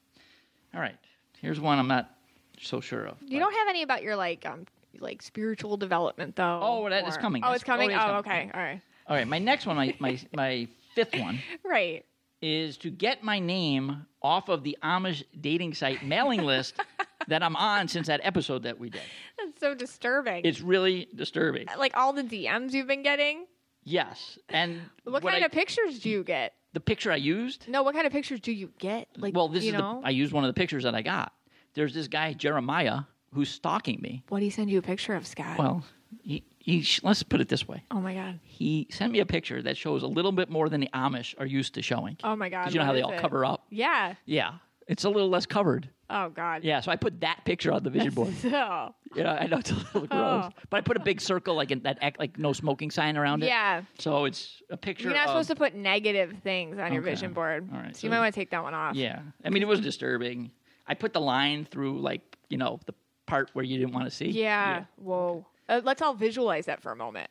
[0.75, 0.97] All right.
[1.41, 2.15] Here's one I'm not
[2.61, 3.17] so sure of.
[3.23, 4.67] You but- don't have any about your like um
[4.99, 6.61] like spiritual development though.
[6.63, 7.43] Oh, that is or- coming.
[7.45, 7.91] Oh, it's coming.
[7.91, 8.49] oh, it's Oh, coming.
[8.49, 8.51] okay.
[8.55, 8.81] All right.
[9.07, 9.27] All right.
[9.29, 12.05] My next one, my my my fifth one, Right.
[12.43, 16.75] is to get my name off of the Amish dating site mailing list
[17.29, 19.01] that I'm on since that episode that we did.
[19.39, 20.45] That's so disturbing.
[20.45, 21.69] It's really disturbing.
[21.69, 23.47] Uh, like all the DMs you've been getting.
[23.85, 26.55] Yes, and What, what kind I- of pictures do you get?
[26.73, 27.67] the picture I used?
[27.69, 29.09] No, what kind of pictures do you get?
[29.17, 31.03] Like, well, this you is know, the I used one of the pictures that I
[31.03, 31.33] got.
[31.75, 33.01] There's this guy Jeremiah
[33.33, 34.23] who's stalking me.
[34.29, 35.59] what did he send you a picture of, Scott?
[35.59, 35.85] Well,
[36.23, 37.83] he, he let's put it this way.
[37.91, 38.41] oh my god.
[38.43, 41.47] He sent me a picture that shows a little bit more than the Amish are
[41.47, 42.17] used to showing.
[42.25, 42.63] Oh my god.
[42.63, 43.21] Because you know how they all it?
[43.21, 43.65] cover up.
[43.71, 44.15] Yeah.
[44.27, 44.55] Yeah,
[44.89, 45.89] it's a little less covered.
[46.13, 46.65] Oh god.
[46.65, 48.35] Yeah, so I put that picture on the vision board.
[48.45, 48.95] Oh.
[49.15, 49.21] So.
[49.21, 50.07] Yeah, I know it's a little oh.
[50.07, 50.51] gross, Oh.
[50.69, 53.43] but I put a big circle like in that act like no smoking sign around
[53.43, 53.47] it.
[53.47, 53.83] Yeah.
[53.99, 55.09] So it's a picture.
[55.09, 57.69] You're not of, supposed to put negative things on your vision board.
[57.73, 58.95] All right, So, you might want to take that one off.
[58.95, 60.51] Yeah, I mean it was disturbing.
[60.87, 62.95] I put the line through like you know the
[63.31, 64.27] part where you didn't want to see.
[64.31, 64.85] Yeah.
[64.97, 65.47] Whoa.
[65.69, 67.31] Uh, let's all visualize that for a moment.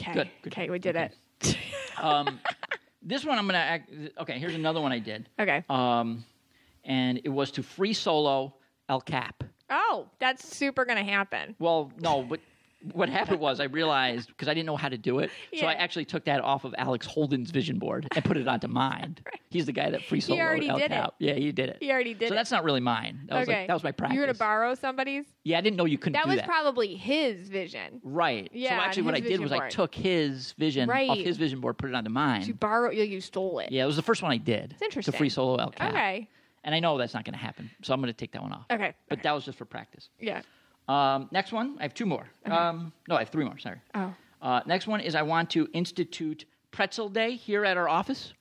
[0.00, 0.30] Okay.
[0.46, 1.10] Okay, we did Okay.
[1.42, 1.56] it.
[2.00, 2.38] Um,
[3.02, 3.58] this one I'm gonna.
[3.58, 5.28] Act, okay, here's another one I did.
[5.36, 5.64] Okay.
[5.68, 6.24] Um,
[6.84, 8.54] and it was to free solo
[8.88, 9.42] El Cap.
[9.68, 11.56] Oh, that's super gonna happen.
[11.58, 12.38] Well, no, but
[12.92, 15.72] what happened was I realized because I didn't know how to do it, so I
[15.74, 19.16] actually took that off of Alex Honnold's vision board and put it onto mine.
[19.50, 21.10] He's the guy that free soloed already El did it.
[21.18, 21.78] Yeah, he did it.
[21.80, 22.28] He already did it.
[22.28, 22.36] so it.
[22.36, 23.26] that's not really mine.
[23.28, 23.58] That was okay.
[23.60, 24.16] like that was my practice.
[24.16, 25.24] You're gonna borrow somebody's.
[25.44, 26.46] yeah, I didn't know you couldn't That was that.
[26.46, 28.00] probably his vision.
[28.04, 28.48] right.
[28.52, 31.26] Yeah, So actually, what I did was I took his vision off Right.
[31.26, 32.42] his vision board, put it onto mine.
[32.46, 32.90] You borrow.
[32.90, 33.72] You, you stole it.
[33.72, 34.72] yeah, it was the first one I did.
[34.72, 35.12] It's interesting.
[35.12, 35.90] To free solo El Cap.
[35.94, 36.28] Okay.
[36.64, 38.52] And I know that's not going to happen, so I'm going to take that one
[38.52, 38.66] off.
[38.70, 38.92] Okay.
[39.08, 39.22] But okay.
[39.22, 40.10] that was just for practice.
[40.20, 40.42] yeah.
[40.88, 42.26] Um, next one, I have two more.
[42.46, 43.58] Um, no, I have three more.
[43.58, 43.80] Sorry.
[43.94, 44.14] Oh.
[44.40, 48.32] Uh, next one is I want to institute Pretzel Day here at our office.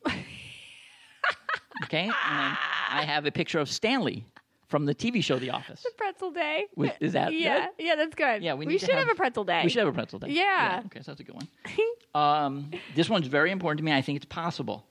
[1.84, 2.58] okay, and then
[2.90, 4.26] I have a picture of Stanley
[4.68, 5.82] from the TV show The Office.
[5.82, 6.66] The Pretzel day.
[6.76, 7.68] Was- is that yeah?
[7.78, 7.86] good?
[7.86, 8.44] Yeah, that's good.
[8.44, 9.62] Yeah, we need to should have- have, a pretzel day.
[9.64, 10.28] We should have a pretzel day.
[10.30, 10.84] Yeah.
[10.88, 11.48] Okay, so that's a good one.
[12.16, 13.94] um, this one's very important to me.
[13.94, 14.86] I think it's possible.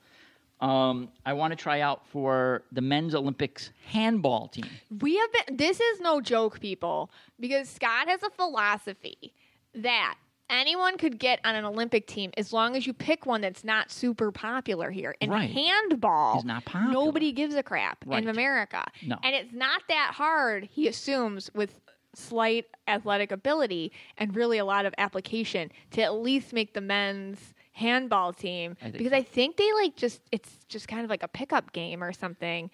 [0.59, 4.65] Um, I want to try out for the men's Olympics handball team.
[5.01, 5.57] We have been.
[5.57, 9.33] This is no joke, people, because Scott has a philosophy
[9.75, 10.15] that
[10.49, 13.91] anyone could get on an Olympic team as long as you pick one that's not
[13.91, 15.13] super popular here.
[15.21, 15.49] And Right.
[15.49, 16.91] handball Is not popular.
[16.93, 18.23] Nobody gives a crap Right.
[18.23, 18.83] in America.
[19.05, 19.17] No.
[19.23, 21.81] And it's not that hard, he assumes, with
[22.15, 27.53] slight athletic ability and really a lot of application to at least make the men's
[27.77, 29.13] handball team I because.
[29.13, 32.69] I think they like just it's just kind of like a pickup game or something.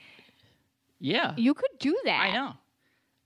[1.00, 2.20] Yeah, You could do that.
[2.22, 2.54] I know.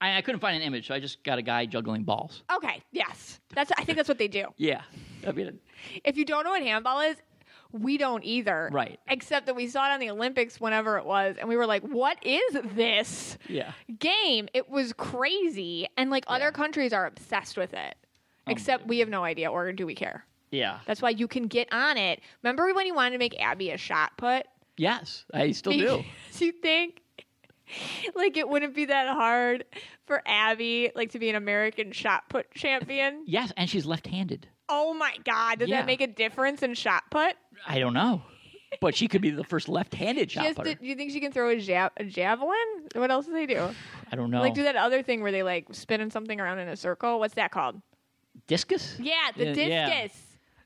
[0.01, 2.43] I, I couldn't find an image, so I just got a guy juggling balls.
[2.55, 3.39] Okay, yes.
[3.53, 4.45] That's I think that's what they do.
[4.57, 4.81] Yeah,
[5.27, 5.59] I mean,
[6.03, 7.17] If you don't know what handball is,
[7.71, 8.69] we don't either.
[8.71, 8.99] Right.
[9.07, 11.83] Except that we saw it on the Olympics whenever it was, and we were like,
[11.83, 13.73] "What is this yeah.
[13.99, 16.35] game?" It was crazy, and like Yeah.
[16.35, 17.95] other countries are obsessed with it.
[18.47, 20.25] Oh, Except we have no idea, or do we care?
[20.51, 20.79] Yeah.
[20.85, 22.21] That's why you can get on it.
[22.43, 24.45] Remember when you wanted to make Abby a shot put?
[24.77, 26.03] Yes, I still do.
[26.37, 27.01] do you think
[28.15, 29.65] like it wouldn't be that hard
[30.05, 33.23] for Abby like to be an American shot put champion?
[33.25, 34.47] Yes, and she's left-handed.
[34.69, 35.77] Oh my god, does Yeah.
[35.81, 37.35] that make a difference in shot put?
[37.67, 38.21] I don't know,
[38.81, 40.75] but she could be the first left-handed shot putter.
[40.75, 42.55] do you think she can throw a, ja- a javelin?
[42.93, 43.69] What else do they do?
[44.11, 44.41] I don't know.
[44.41, 47.19] Like do that other thing where they like spinning something around in a circle.
[47.19, 47.81] What's that called?
[48.45, 48.95] discus?
[48.99, 49.69] Yeah, the Yeah, discus.
[49.69, 50.09] yeah.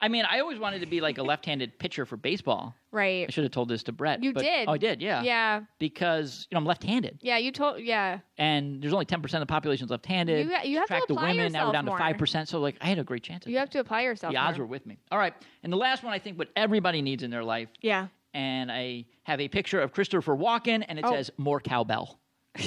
[0.04, 2.74] I mean, I always wanted to be like a left-handed pitcher for baseball.
[2.92, 3.28] Right.
[3.28, 4.24] I should have told this to Brett.
[4.24, 4.68] You but- did.
[4.68, 5.00] Oh, I did.
[5.02, 5.22] Yeah.
[5.22, 5.62] Yeah.
[5.78, 8.20] Because you know I'm left-handed, Yeah, you told yeah.
[8.40, 10.48] and there's only 10% of the population is left-handed.
[10.48, 11.52] You you have to Track the apply women.
[11.54, 12.50] Now we're down to five percent.
[12.50, 13.46] So like, I had a great chance.
[13.46, 14.34] You have to apply yourself.
[14.34, 14.66] the odds more.
[14.66, 14.98] were with me.
[15.12, 15.34] All right,
[15.64, 18.08] and the last one I think what everybody needs in their life, Yeah.
[18.34, 21.12] and I have a picture of Christopher Walken, and it Oh.
[21.12, 22.20] says more cowbell.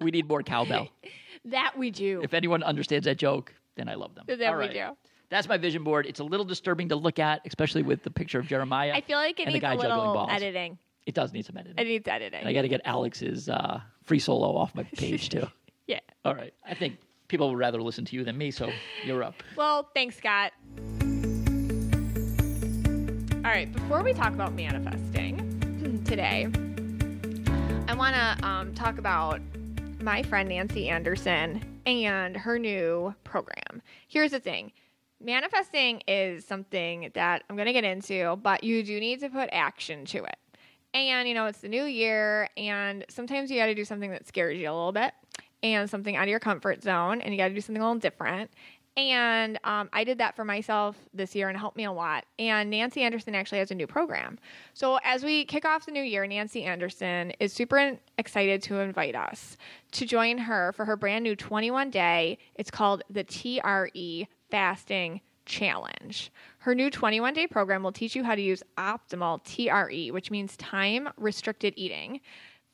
[0.00, 0.88] we need more cowbell.
[1.46, 2.20] That we do.
[2.22, 4.24] If anyone understands that joke, then I love them.
[4.28, 4.72] that All we right.
[4.72, 4.96] do.
[5.30, 6.06] That's my vision board.
[6.06, 8.92] It's a little disturbing to look at, especially with the picture of Jeremiah.
[8.94, 10.30] I feel like it and the needs guy a juggling little balls.
[10.32, 10.78] editing.
[11.06, 11.78] It does need some editing.
[11.78, 12.40] It needs editing.
[12.40, 15.46] And I got to get Alex's uh, free solo off my page too.
[15.86, 16.00] yeah.
[16.24, 16.54] All right.
[16.66, 18.70] I think people would rather listen to you than me, so
[19.04, 19.34] you're up.
[19.56, 20.52] Well, thanks, Scott.
[23.44, 26.48] All right, before we talk about manifesting today,
[27.88, 29.40] I want to um, talk about
[30.00, 33.82] my friend Nancy Anderson and her new program.
[34.08, 34.72] Here's the thing
[35.24, 39.48] manifesting is something that I'm going to get into, but you do need to put
[39.52, 40.36] action to it.
[40.92, 44.28] And, you know, it's the new year, and sometimes you got to do something that
[44.28, 45.12] scares you a little bit
[45.62, 47.98] and something out of your comfort zone, and you got to do something a little
[47.98, 48.50] different.
[48.96, 52.26] And um, I did that for myself this year and it helped me a lot.
[52.38, 54.38] And Nancy Anderson actually has a new program.
[54.72, 59.16] So, as we kick off the new year, Nancy Anderson is super excited to invite
[59.16, 59.56] us
[59.92, 62.38] to join her for her brand new 21 day.
[62.54, 66.30] It's called the TRE Fasting Challenge.
[66.58, 70.56] Her new 21 day program will teach you how to use optimal TRE, which means
[70.56, 72.20] time restricted eating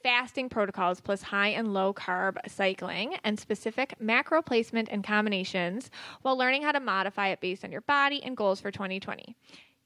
[0.02, 5.90] fasting protocols plus high and low carb cycling and specific macro placement and combinations
[6.20, 9.34] while learning how to modify it based on your body and goals for 2020.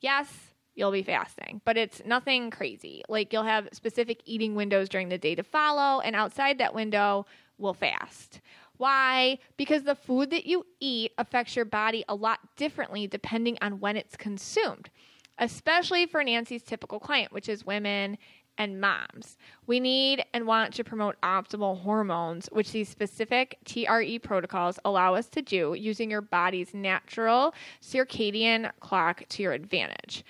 [0.01, 0.27] Yes,
[0.75, 3.05] you'll be fasting, but it's nothing crazy.
[3.09, 7.27] Like you'll have specific eating windows during the day to follow, and outside that window,
[7.57, 8.41] we'll fast.
[8.85, 9.39] Why?
[9.57, 13.97] Because the food that you eat affects your body a lot differently depending on when
[13.97, 14.91] it's consumed,
[15.39, 18.19] especially for Nancy's typical client, which is women
[18.59, 19.39] and moms.
[19.67, 25.29] We need and want to promote optimal hormones, which these specific TRE protocols allow us
[25.29, 30.27] to do using your body's natural circadian clock to your advantage.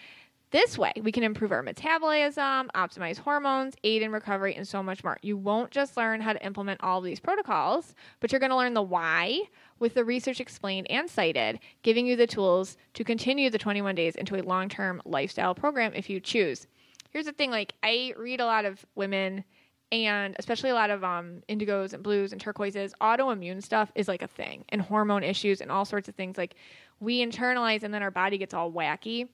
[0.54, 5.02] This way, we can improve our metabolism, optimize hormones, aid in recovery, and so much
[5.02, 5.18] more.
[5.20, 8.72] You won't just learn how to implement all these protocols, but you're going to learn
[8.72, 9.40] the why
[9.80, 14.14] with the research explained and cited, giving you the tools to continue the 21 days
[14.14, 16.68] into a long term lifestyle program if you choose.
[17.10, 19.42] Here's the thing like, I read a lot of women
[19.90, 24.22] and especially a lot of um, indigos and blues and turquoises, autoimmune stuff is like
[24.22, 26.38] a thing, and hormone issues and all sorts of things.
[26.38, 26.54] Like,
[27.00, 29.26] we internalize and then our body gets all wacky.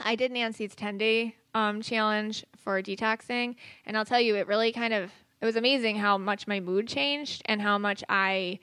[0.00, 3.56] I did Nancy's 10 day um, challenge for detoxing,
[3.86, 6.88] and I'll tell you, it really kind of it was amazing how much my mood
[6.88, 8.58] changed and how much I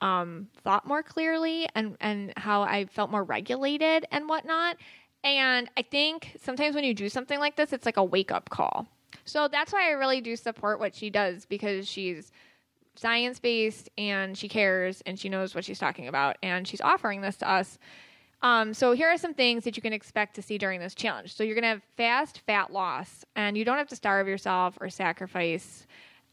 [0.00, 4.76] um, thought more clearly and and how I felt more regulated and whatnot.
[5.24, 8.50] And I think sometimes when you do something like this, it's like a wake up
[8.50, 8.86] call.
[9.24, 12.30] So that's why I really do support what she does because she's
[12.94, 17.20] science based and she cares and she knows what she's talking about and she's offering
[17.20, 17.78] this to us.
[18.42, 21.34] Um, so here are some things that you can expect to see during this challenge.
[21.34, 24.76] So you're going to have fast fat loss, and you don't have to starve yourself
[24.80, 25.86] or sacrifice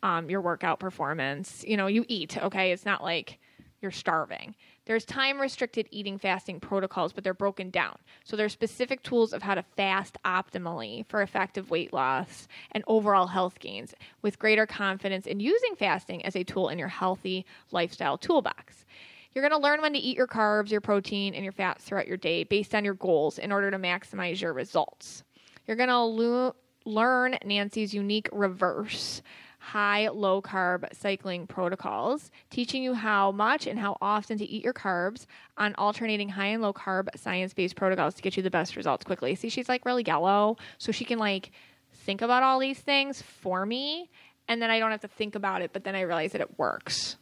[0.04, 1.64] um, your workout performance.
[1.66, 2.38] You know, you eat.
[2.38, 3.40] Okay, it's not like
[3.82, 4.56] you're starving.
[4.86, 7.98] There's time restricted eating fasting protocols, but they're broken down.
[8.26, 13.28] So there's specific tools of how to fast optimally for effective weight loss and overall
[13.28, 18.18] health gains with greater confidence in using fasting as a tool in your healthy lifestyle
[18.18, 18.86] toolbox.
[19.34, 22.08] You're going to learn when to eat your carbs, your protein, and your fats throughout
[22.08, 25.24] your day based on your goals in order to maximize your results.
[25.68, 29.22] You're going to lo- learn Nancy's unique reverse
[29.64, 34.74] high low carb cycling protocols, teaching you how much and how often to eat your
[34.74, 35.26] carbs
[35.58, 39.06] on alternating high and low carb science based protocols to get you the best results
[39.06, 39.36] quickly.
[39.36, 41.52] See, she's like really yellow, so she can like
[41.94, 44.10] think about all these things for me,
[44.50, 46.60] and then I don't have to think about it, but then I realize that it
[46.60, 47.16] works.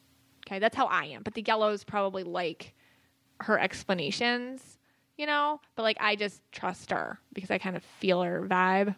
[0.52, 1.24] Okay, that's how I am.
[1.24, 2.74] But the yellows probably like
[3.40, 4.78] her explanations,
[5.18, 5.62] you know?
[5.76, 8.96] But like I just trust her because I kind of feel her vibe.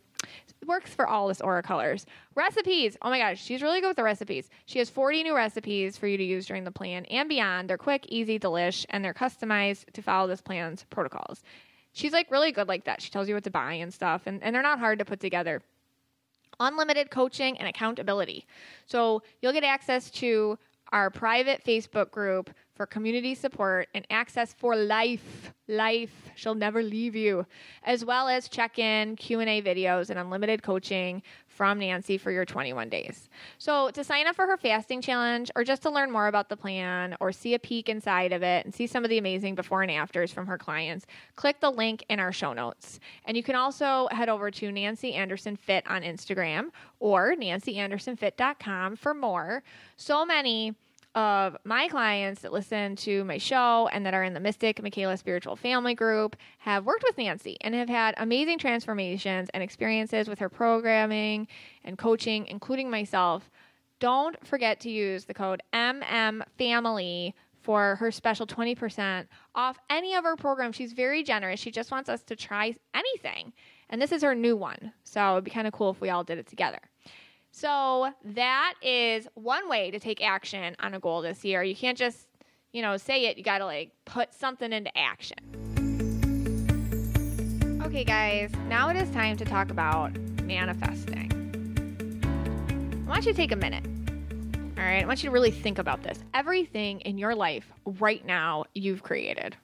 [0.66, 2.08] works for all this aura colors.
[2.34, 2.98] Recipes.
[3.04, 4.50] Oh my gosh, she's really good with the recipes.
[4.66, 7.70] She has 40 new recipes for you to use during the plan and beyond.
[7.70, 11.44] They're quick, easy, delish, and they're customized to follow this plan's protocols.
[11.92, 13.00] She's like really good like that.
[13.00, 15.20] She tells you what to buy and stuff, and, and they're not hard to put
[15.20, 15.62] together.
[16.60, 18.48] Unlimited coaching and accountability.
[18.88, 20.58] So you'll get access to
[20.94, 25.52] our private Facebook group for community support and access for life.
[25.68, 27.46] Life shall never leave you,
[27.84, 31.24] as well as check-in, Q&A videos and unlimited coaching
[31.54, 33.30] from Nancy for your 21 days.
[33.58, 36.58] So, to sign up for her fasting challenge or just to learn more about the
[36.58, 39.82] plan or see a peek inside of it and see some of the amazing before
[39.82, 43.00] and afters from her clients, click the link in our show notes.
[43.26, 49.14] And you can also head over to Nancy Anderson Fit on Instagram or nancyandersonfit.com for
[49.14, 49.64] more.
[49.98, 50.76] So many
[51.16, 55.18] of my clients that listen to my show and that are in the Mystic Michaela
[55.18, 60.40] Spiritual Family Group have worked with Nancy and have had amazing transformations and experiences with
[60.40, 61.48] her programming
[61.84, 63.50] and coaching, including myself.
[64.00, 70.36] Don't forget to use the code MMFamily for her special 20% off any of her
[70.36, 70.76] programs.
[70.76, 71.60] She's very generous.
[71.60, 73.54] She just wants us to try anything.
[73.90, 74.92] And this is her new one.
[75.04, 76.80] So it'd be kind of cool if we all did it together.
[77.56, 81.62] So that is one way to take action on a goal this year.
[81.62, 82.28] You can't just,
[82.72, 83.38] you know, say it.
[83.38, 85.38] You got to like put something into action.
[87.86, 91.30] Okay, guys, now it is time to talk about manifesting.
[93.06, 93.86] I want you to take a minute.
[94.76, 96.18] All right, I want you to really think about this.
[96.34, 99.56] Everything in your life right now you've created.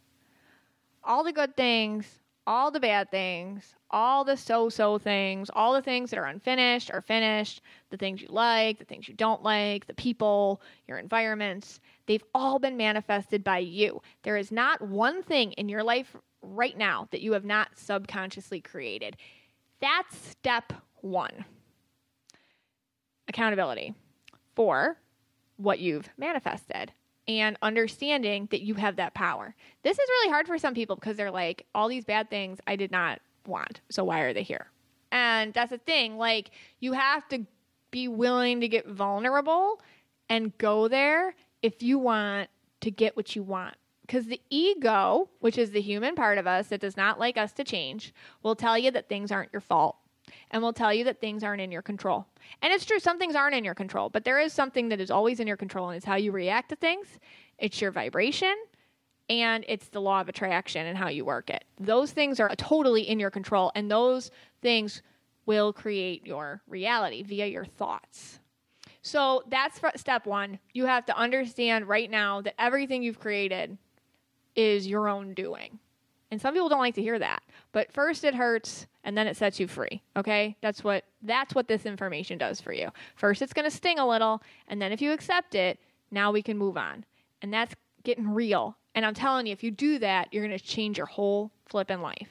[1.04, 2.06] All the good things,
[2.50, 6.90] all the bad things, all the so so things, all the things that are unfinished
[6.92, 11.80] or finished, the things you like, the things you don't like, the people, your environments,
[12.08, 14.02] they've all been manifested by you.
[14.24, 18.62] There is not one thing in your life right now that you have not subconsciously
[18.62, 19.16] created.
[19.80, 21.46] That's step one
[23.28, 23.94] accountability
[24.56, 24.98] for
[25.58, 26.94] what you've manifested
[27.30, 29.56] and understanding that you have that power.
[29.84, 32.76] This is really hard for some people because they're like, all these bad things I
[32.76, 33.82] did not want.
[33.90, 34.66] So why are they here?
[35.12, 36.18] And that's the thing.
[36.18, 37.46] Like, you have to
[37.92, 39.80] be willing to get vulnerable
[40.28, 42.50] and go there if you want
[42.82, 43.76] to get what you want.
[44.02, 47.52] Because the ego, which is the human part of us that does not like us
[47.54, 48.12] to change,
[48.42, 49.98] will tell you that things aren't your fault
[50.52, 52.26] and will tell you that things aren't in your control.
[52.62, 55.12] And it's true, some things aren't in your control, but there is something that is
[55.12, 57.08] always in your control, and it's how you react to things,
[57.58, 58.56] it's your vibration,
[59.30, 61.64] and it's the law of attraction and how you work it.
[61.80, 65.02] Those things are totally in your control, and those things
[65.46, 68.40] will create your reality via your thoughts.
[69.02, 70.60] So that's step one.
[70.74, 73.78] You have to understand right now that everything you've created
[74.56, 75.80] is your own doing.
[76.32, 77.42] And some people don't like to hear that.
[77.72, 80.02] But first it hurts and then it sets you free.
[80.16, 80.56] Okay?
[80.62, 82.90] That's what that's what this information does for you.
[83.16, 85.80] First it's going to sting a little and then if you accept it,
[86.12, 87.06] now we can move on.
[87.42, 88.78] And that's getting real.
[88.96, 92.02] And I'm telling you if you do that, you're going to change your whole flipping
[92.02, 92.30] life.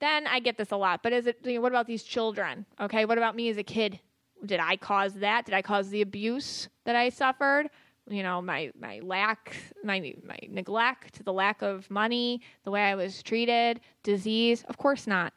[0.00, 2.66] Then I get this a lot, but is it you know, what about these children?
[2.80, 3.04] Okay?
[3.04, 3.98] What about me as a kid?
[4.44, 5.46] Did I cause that?
[5.46, 7.70] Did I cause the abuse that I suffered?
[8.10, 12.94] You know my my lack my my neglect the lack of money the way i
[12.94, 14.64] was treated disease.
[14.68, 15.34] Of course not.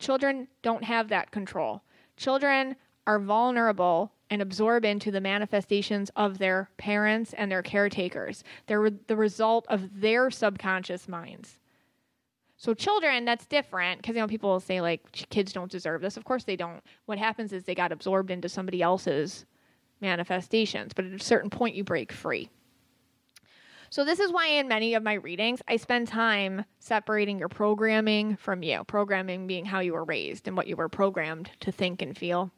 [0.00, 1.82] Children don't have that control.
[2.16, 2.74] Children
[3.06, 8.42] are vulnerable and absorb into the manifestations of their parents and their caretakers.
[8.66, 11.58] They're the result of their subconscious minds.
[12.56, 16.16] So children that's different because you know people will say like kids don't deserve this.
[16.16, 16.82] Of course they don't.
[17.06, 19.46] What happens is they got absorbed into somebody else's
[20.00, 22.48] manifestations, but at a certain point, you break free.
[23.90, 28.36] So, this is why in many of my readings, I spend time separating your programming
[28.36, 28.84] from you.
[28.84, 32.50] Programming being how you were raised and what you were programmed to think and feel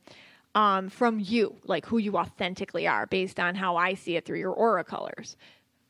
[0.55, 4.39] um, from you, like who you authentically are, based on how I see it through
[4.39, 5.37] your aura colors,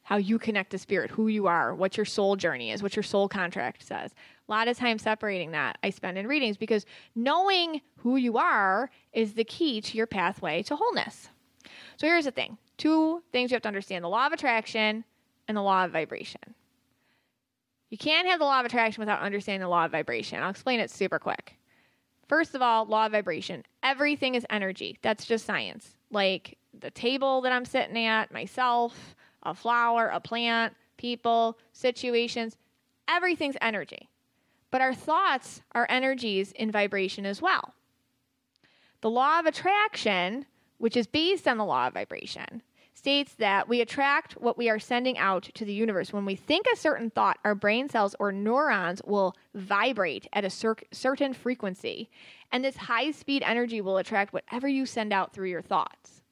[0.03, 3.03] how you connect to spirit, who you are, what your soul journey is, what your
[3.03, 4.15] soul contract says.
[4.49, 6.85] A lot of time separating that I spend in readings because
[7.15, 11.29] knowing who you are is the key to your pathway to wholeness.
[12.01, 15.05] So here's the thing two things you have to understand the law of attraction
[15.47, 16.41] and the law of vibration.
[17.91, 20.43] You can't have the law of attraction without understanding the law of vibration.
[20.43, 21.59] I'll explain it super quick.
[22.27, 23.65] First of all, law of vibration.
[23.83, 24.97] Everything is energy.
[25.03, 25.95] That's just science.
[26.11, 32.57] Like the table that I'm sitting at, myself, a flower, a plant, people, situations,
[33.09, 34.09] everything's energy.
[34.71, 37.75] But our thoughts are energies in vibration as well.
[39.03, 40.47] The law of attraction
[40.81, 42.63] which is based on the law of vibration,
[42.95, 46.11] states that we attract what we are sending out to the universe.
[46.11, 50.51] When we think a certain thought, our brain cells or neurons will vibrate at a
[50.51, 52.11] cer- certain frequency.
[52.51, 56.23] And this high speed energy will attract whatever you send out through your thoughts.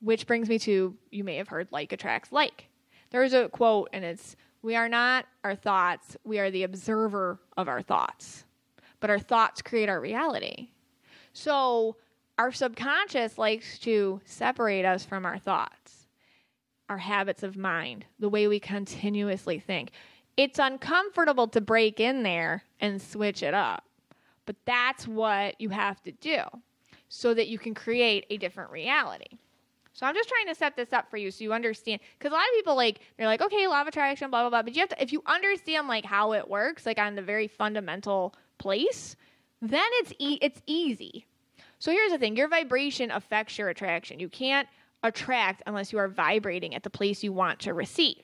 [0.00, 2.68] Which brings me to you may have heard like attracts like.
[3.10, 7.68] There's a quote, and it's We are not our thoughts, we are the observer of
[7.68, 8.44] our thoughts.
[8.98, 10.70] But our thoughts create our reality.
[11.32, 11.96] So,
[12.38, 16.06] our subconscious likes to separate us from our thoughts,
[16.88, 19.90] our habits of mind, the way we continuously think.
[20.36, 23.84] It's uncomfortable to break in there and switch it up,
[24.46, 26.40] but that's what you have to do
[27.08, 29.38] so that you can create a different reality.
[29.92, 32.00] So I'm just trying to set this up for you so you understand.
[32.18, 34.62] Because a lot of people like they're like, okay, law of attraction, blah blah blah.
[34.62, 37.46] But you have to, if you understand like how it works, like on the very
[37.46, 39.16] fundamental place,
[39.60, 41.26] then it's e- it's easy.
[41.82, 44.20] So here's the thing your vibration affects your attraction.
[44.20, 44.68] You can't
[45.02, 48.22] attract unless you are vibrating at the place you want to receive.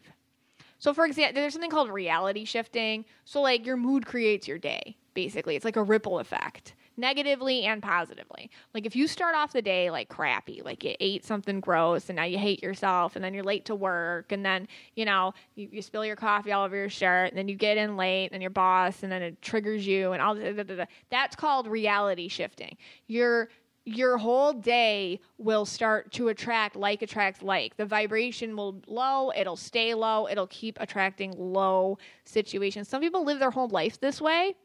[0.79, 3.05] So, for example, there's something called reality shifting.
[3.25, 5.57] So, like, your mood creates your day, basically.
[5.57, 8.51] It's like a ripple effect negatively and positively.
[8.75, 12.17] Like if you start off the day like crappy, like you ate something gross and
[12.17, 15.69] now you hate yourself and then you're late to work and then, you know, you,
[15.73, 18.43] you spill your coffee all over your shirt and then you get in late and
[18.43, 22.77] your boss and then it triggers you and all da, that's called reality shifting.
[23.07, 23.49] Your
[23.85, 27.75] your whole day will start to attract like attracts like.
[27.79, 32.87] The vibration will low, it'll stay low, it'll keep attracting low situations.
[32.87, 34.57] Some people live their whole life this way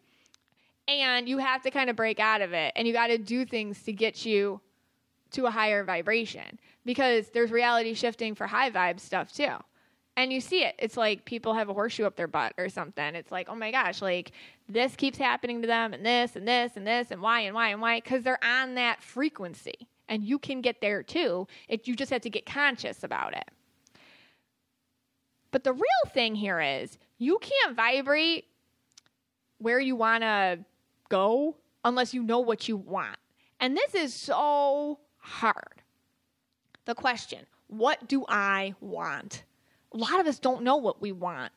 [0.88, 3.46] and you have to kind of break out of it and you got to do
[3.46, 4.60] things to get you
[5.32, 9.56] to a higher vibration because there's reality shifting for high vibe stuff too.
[10.16, 13.16] And you see it it's like people have a horseshoe up their butt or something.
[13.16, 14.32] It's like oh my gosh like
[14.70, 17.70] this keeps happening to them and this and this and this and why and why
[17.70, 21.96] and why because they're on that frequency and you can get there too it, you
[21.96, 23.50] just have to get conscious about it.
[25.52, 28.46] But the real thing here is you can't vibrate
[29.60, 30.60] where you want to
[31.14, 33.18] go unless you know what you want.
[33.60, 35.84] And this is so hard.
[36.86, 39.44] The question, what do I want?
[39.94, 41.54] A lot of us don't know what we want.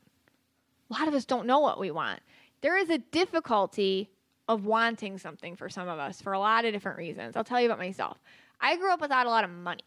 [0.91, 2.21] A lot of us don't know what we want.
[2.61, 4.11] There is a difficulty
[4.47, 7.35] of wanting something for some of us for a lot of different reasons.
[7.35, 8.19] I'll tell you about myself.
[8.61, 9.85] I grew up without a lot of money.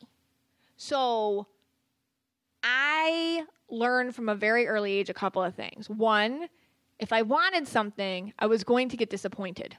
[0.78, 1.46] So
[2.64, 5.90] I learned from a very early age a couple of things.
[5.90, 6.50] One,
[7.00, 9.78] if I wanted something, I was going to get disappointed.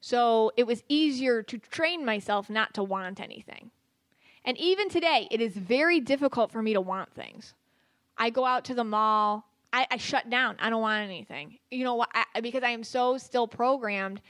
[0.00, 3.70] So it was easier to train myself not to want anything.
[4.44, 7.54] And even today, it is very difficult for me to want things.
[8.16, 10.56] I go out to the mall, I, I shut down.
[10.58, 11.58] I don't want anything.
[11.70, 12.08] You know what?
[12.40, 14.22] Because I am so still programmed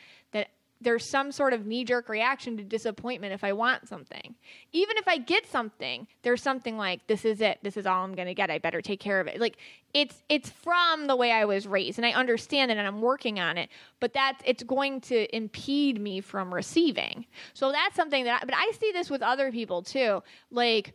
[0.80, 4.34] there's some sort of knee jerk reaction to disappointment if I want something.
[4.72, 7.58] Even if I get something, there's something like this is it.
[7.62, 8.50] This is all I'm going to get.
[8.50, 9.40] I better take care of it.
[9.40, 9.56] Like
[9.94, 13.40] it's it's from the way I was raised and I understand it and I'm working
[13.40, 17.24] on it, but that's it's going to impede me from receiving.
[17.54, 20.22] So that's something that I, but I see this with other people too.
[20.50, 20.94] Like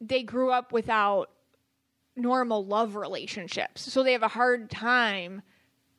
[0.00, 1.30] they grew up without
[2.16, 3.92] normal love relationships.
[3.92, 5.42] So they have a hard time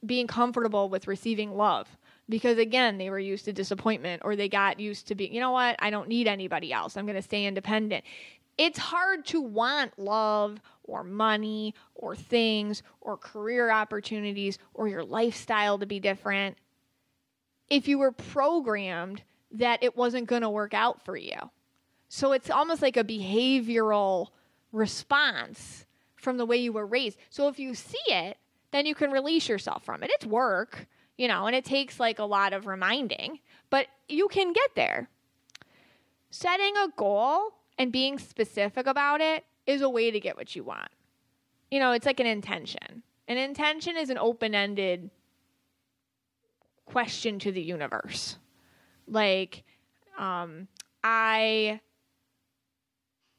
[0.03, 1.87] being comfortable with receiving love
[2.31, 5.51] because again they were used to disappointment or they got used to being you know
[5.51, 5.75] what?
[5.79, 6.97] I don't need anybody else.
[6.97, 8.03] I'm going to stay independent.
[8.57, 15.77] It's hard to want love or money or things or career opportunities or your lifestyle
[15.77, 16.57] to be different
[17.69, 21.37] if you were programmed that it wasn't going to work out for you.
[22.09, 24.27] So it's almost like a behavioral
[24.71, 27.17] response from the way you were raised.
[27.29, 28.37] So if you see it
[28.71, 30.09] then you can release yourself from it.
[30.13, 30.87] It's work
[31.21, 33.37] you know, and it takes like a lot of reminding,
[33.69, 35.07] but you can get there.
[36.31, 40.63] Setting a goal and being specific about it is a way to get what you
[40.63, 40.89] want.
[41.69, 43.03] You know, it's like an intention.
[43.27, 45.11] An intention is an open ended
[46.87, 48.39] question to the universe.
[49.05, 49.63] Like,
[50.17, 50.69] um,
[51.03, 51.81] I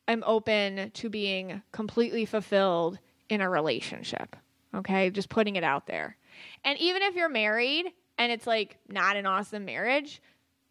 [0.07, 4.37] am open to being completely fulfilled in a relationship.
[4.73, 6.16] Okay, just putting it out there.
[6.64, 7.87] And even if you're married
[8.18, 10.20] and it's like not an awesome marriage,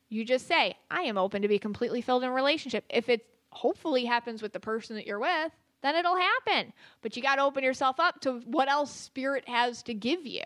[0.09, 2.83] you just say, I am open to be completely filled in a relationship.
[2.89, 5.51] If it hopefully happens with the person that you're with,
[5.81, 6.73] then it'll happen.
[7.01, 10.43] But you got to open yourself up to what else spirit has to give you.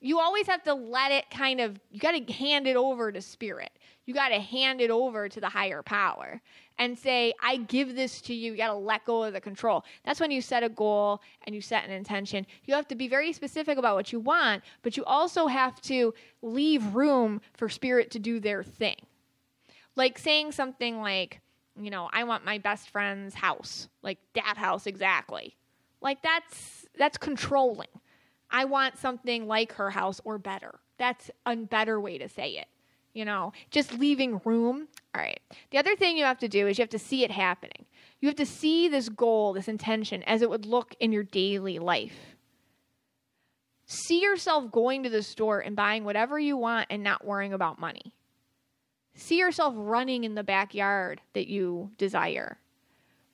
[0.00, 3.20] You always have to let it kind of, you got to hand it over to
[3.20, 3.70] spirit.
[4.06, 6.40] You got to hand it over to the higher power
[6.78, 8.52] and say, I give this to you.
[8.52, 9.84] You got to let go of the control.
[10.04, 12.46] That's when you set a goal and you set an intention.
[12.64, 16.14] You have to be very specific about what you want, but you also have to
[16.40, 18.96] leave room for spirit to do their thing.
[19.96, 21.40] Like saying something like,
[21.78, 25.56] you know, I want my best friend's house, like that house exactly.
[26.00, 27.88] Like that's that's controlling.
[28.50, 30.80] I want something like her house or better.
[30.98, 32.68] That's a better way to say it.
[33.12, 34.86] You know, just leaving room.
[35.14, 35.40] All right.
[35.70, 37.86] The other thing you have to do is you have to see it happening.
[38.20, 41.78] You have to see this goal, this intention, as it would look in your daily
[41.78, 42.36] life.
[43.86, 47.80] See yourself going to the store and buying whatever you want and not worrying about
[47.80, 48.12] money.
[49.14, 52.58] See yourself running in the backyard that you desire.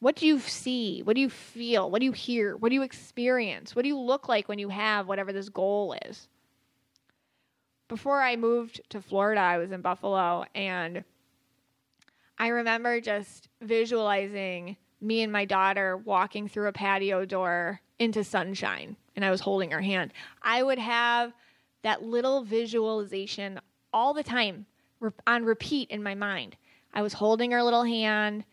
[0.00, 1.02] What do you see?
[1.02, 1.90] What do you feel?
[1.90, 2.56] What do you hear?
[2.56, 3.74] What do you experience?
[3.74, 6.28] What do you look like when you have whatever this goal is?
[7.88, 11.04] Before I moved to Florida, I was in Buffalo and
[12.38, 18.96] I remember just visualizing me and my daughter walking through a patio door into sunshine
[19.14, 20.12] and I was holding her hand.
[20.42, 21.32] I would have
[21.82, 23.60] that little visualization
[23.92, 24.66] all the time
[25.26, 26.56] on repeat in my mind.
[26.92, 28.44] I was holding her little hand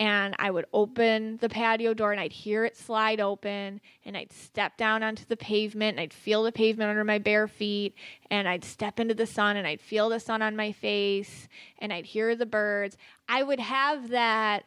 [0.00, 4.32] and I would open the patio door and I'd hear it slide open and I'd
[4.32, 7.94] step down onto the pavement and I'd feel the pavement under my bare feet
[8.30, 11.48] and I'd step into the sun and I'd feel the sun on my face
[11.78, 12.96] and I'd hear the birds.
[13.28, 14.64] I would have that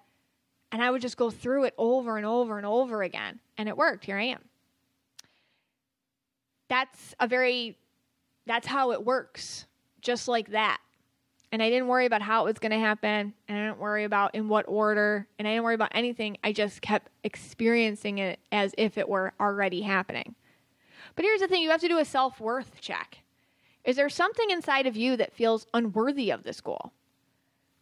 [0.71, 3.75] and I would just go through it over and over and over again and it
[3.75, 4.05] worked.
[4.05, 4.43] Here I am.
[6.69, 7.79] That's a very
[8.45, 9.65] that's how it works.
[9.99, 10.79] Just like that
[11.53, 14.05] and I didn't worry about how it was going to happen, and I didn't worry
[14.05, 16.35] about in what order, and I didn't worry about anything.
[16.43, 20.33] I just kept experiencing it as if it were already happening.
[21.15, 23.19] But here's the thing you have to do a self worth check.
[23.83, 26.91] Is there something inside of you that feels unworthy of this goal?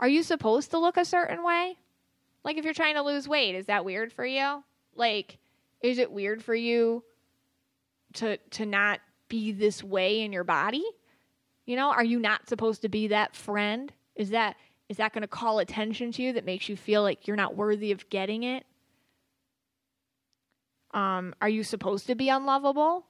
[0.02, 1.78] Are you supposed to look a certain way?
[2.44, 4.66] Like if you're trying to lose weight, is that weird for you?
[4.96, 5.38] Like,
[5.82, 7.06] is it weird for you
[8.16, 9.00] to to not
[9.30, 10.84] be this way in your body?
[11.66, 13.92] You know, are you not supposed to be that friend?
[14.16, 14.56] Is that
[14.90, 17.56] is that going to call attention to you that makes you feel like you're not
[17.56, 18.66] worthy of getting it?
[20.94, 23.06] Um, are you supposed to be unlovable?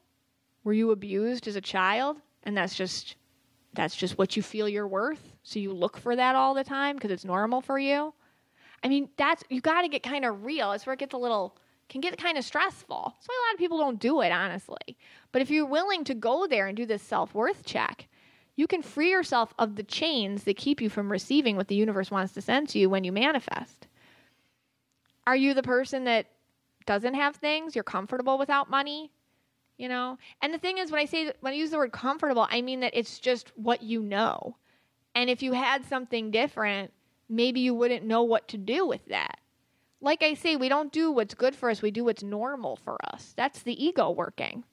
[0.63, 3.15] Were you abused as a child and that's just
[3.73, 5.33] that's just what you feel you're worth?
[5.43, 8.13] So you look for that all the time because it's normal for you?
[8.83, 10.71] I mean, that's you got to get kind of real.
[10.71, 11.57] That's where it gets a little
[11.91, 13.13] can get kind of stressful.
[13.15, 14.97] That's why a lot of people don't do it, honestly.
[15.33, 18.07] But if you're willing to go there and do this self worth check,
[18.61, 22.11] you can free yourself of the chains that keep you from receiving what the universe
[22.11, 23.87] wants to send to you when you manifest.
[25.25, 26.27] Are you the person that
[26.85, 27.73] doesn't have things?
[27.73, 29.11] You're comfortable without money?
[29.79, 30.19] You know?
[30.43, 32.81] And the thing is when I say when I use the word comfortable, I mean
[32.81, 34.55] that it's just what you know.
[35.15, 36.93] And if you had something different,
[37.27, 39.39] maybe you wouldn't know what to do with that.
[40.01, 43.03] Like I say, we don't do what's good for us, we do what's normal for
[43.11, 43.33] us.
[43.35, 44.65] That's the ego working.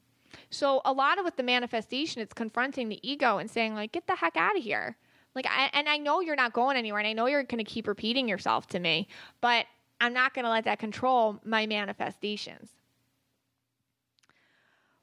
[0.51, 4.07] So a lot of with the manifestation, it's confronting the ego and saying like, get
[4.07, 4.97] the heck out of here.
[5.35, 7.71] Like, I, and I know you're not going anywhere, and I know you're going to
[7.71, 9.09] keep repeating yourself to me,
[9.41, 9.67] but
[10.01, 12.71] I'm not going to let that control my manifestations.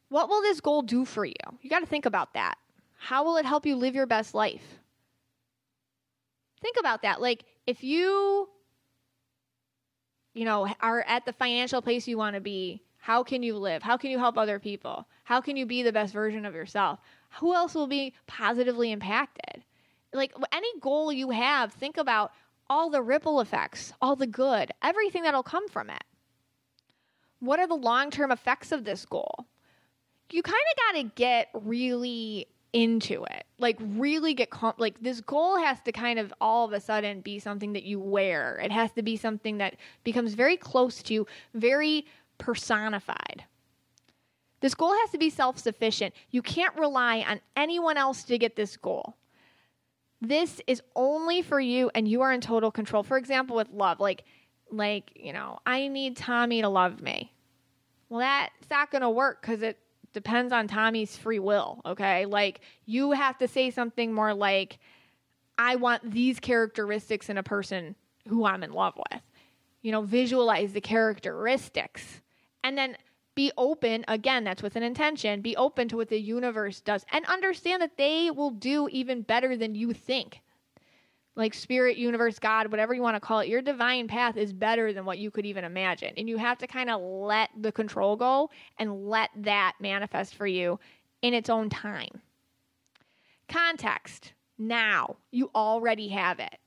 [0.10, 1.34] What will this goal do for you?
[1.62, 2.56] You got to think about that.
[2.98, 4.80] How will it help you live your best life?
[6.62, 7.22] Think about that.
[7.22, 8.50] Like, if you,
[10.34, 13.84] you know, are at the financial place you want to be, how can you live?
[13.84, 15.08] How can you help other people?
[15.26, 16.98] How can you be the best version of yourself?
[17.40, 19.64] Who else will be positively impacted?
[20.12, 22.32] Like any goal you have, think about
[22.68, 26.04] all the ripple effects, all the good, everything that'll come from it.
[27.42, 29.46] What are the long term effects of this goal?
[30.32, 33.46] You kind of got to get really into it.
[33.60, 37.22] Like really get comp- like this goal has to kind of all of a sudden
[37.22, 38.60] be something that you wear.
[38.64, 42.08] It has to be something that becomes very close to you, very
[42.38, 43.44] personified.
[44.62, 46.14] This goal has to be self sufficient.
[46.32, 49.16] You can't rely on anyone else to get this goal.
[50.22, 53.04] This is only for you and you are in total control.
[53.04, 54.24] For example, with love, like,
[54.72, 57.32] like, you know, I need Tommy to love me.
[58.10, 59.78] Well, that's not going to work because it
[60.14, 62.26] depends on Tommy's free will, okay?
[62.26, 64.80] Like, you have to say something more like,
[65.58, 67.96] I want these characteristics in a person
[68.28, 69.22] who I'm in love with.
[69.82, 72.22] You know, visualize the characteristics
[72.66, 72.98] and then
[73.36, 77.06] be open again that's with an intention be open to what the universe does.
[77.12, 80.42] And understand that they will do even better than you think.
[81.36, 84.94] Like spirit universe god whatever you want to call it your divine path is better
[84.94, 86.14] than what you could even imagine.
[86.18, 88.50] And you have to kind of let the control go
[88.80, 90.80] and let that manifest for you
[91.22, 92.22] in its own time.
[93.48, 94.34] Context.
[94.58, 95.18] Now.
[95.32, 96.58] You already have it.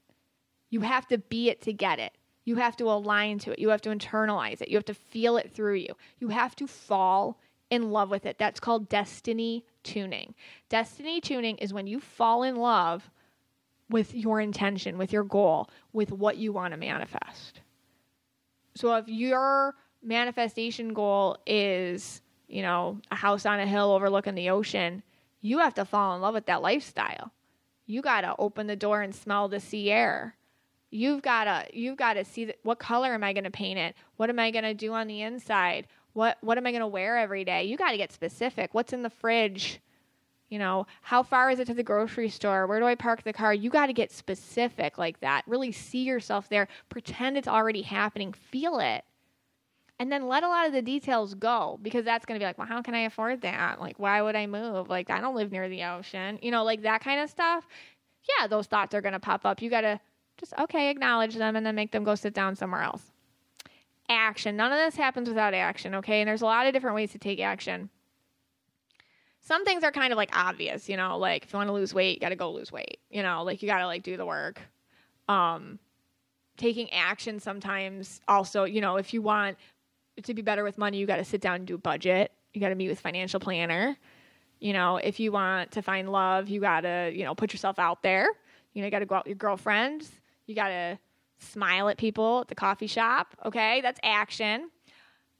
[0.71, 2.13] You have to be it to get it
[2.49, 3.59] you have to align to it.
[3.59, 4.69] You have to internalize it.
[4.69, 5.95] You have to feel it through you.
[6.19, 7.39] You have to fall
[7.69, 8.39] in love with it.
[8.39, 10.35] That's called destiny tuning.
[10.71, 13.11] Destiny tuning is when you fall in love
[13.91, 17.61] with your intention, with your goal, with what you want to manifest.
[18.75, 24.49] So if your manifestation goal is, you know, a house on a hill overlooking the
[24.49, 25.03] ocean,
[25.43, 27.31] you have to fall in love with that lifestyle.
[27.85, 30.35] You got to open the door and smell the sea air.
[30.91, 33.79] You've got to you've got to see the, what color am I going to paint
[33.79, 33.95] it?
[34.17, 35.87] What am I going to do on the inside?
[36.15, 37.65] What what am I going to wear every day?
[37.65, 38.73] You got to get specific.
[38.73, 39.81] What's in the fridge?
[40.49, 42.67] You know, how far is it to the grocery store?
[42.67, 43.53] Where do I park the car?
[43.53, 45.43] You got to get specific like that.
[45.47, 46.69] Really see yourself there.
[46.89, 48.33] Pretend it's already happening.
[48.33, 49.05] Feel it.
[49.99, 52.57] And then let a lot of the details go because that's going to be like,
[52.57, 53.81] well, how can I afford that?
[53.81, 54.89] Like, why would I move?
[54.89, 56.39] Like, I don't live near the ocean.
[56.41, 57.67] You know, like that kind of stuff.
[58.39, 59.61] Yeah, those thoughts are going to pop up.
[59.61, 60.01] You got to
[60.39, 63.03] just, okay, acknowledge them and then make them go sit down somewhere else.
[64.09, 64.57] Action.
[64.57, 66.21] None of this happens without action, okay?
[66.21, 67.91] And there's a lot of different ways to take action
[69.49, 71.95] some things are kind of like obvious, you know, like if you want to lose
[71.95, 74.19] weight, you got to go lose weight, you know, like you got to like do
[74.19, 74.61] the work.
[75.27, 75.79] Um,
[76.59, 79.57] taking action sometimes also, you know, if you want
[80.23, 82.31] to be better with money, you got to sit down and do a budget.
[82.53, 83.97] You got to meet with financial planner.
[84.61, 87.79] You know, if you want to find love, you got to, you know, put yourself
[87.79, 88.27] out there.
[88.75, 90.11] You know, you got to go out with your girlfriends.
[90.49, 90.99] You got to
[91.39, 93.37] smile at people at the coffee shop.
[93.45, 94.71] Okay, that's action.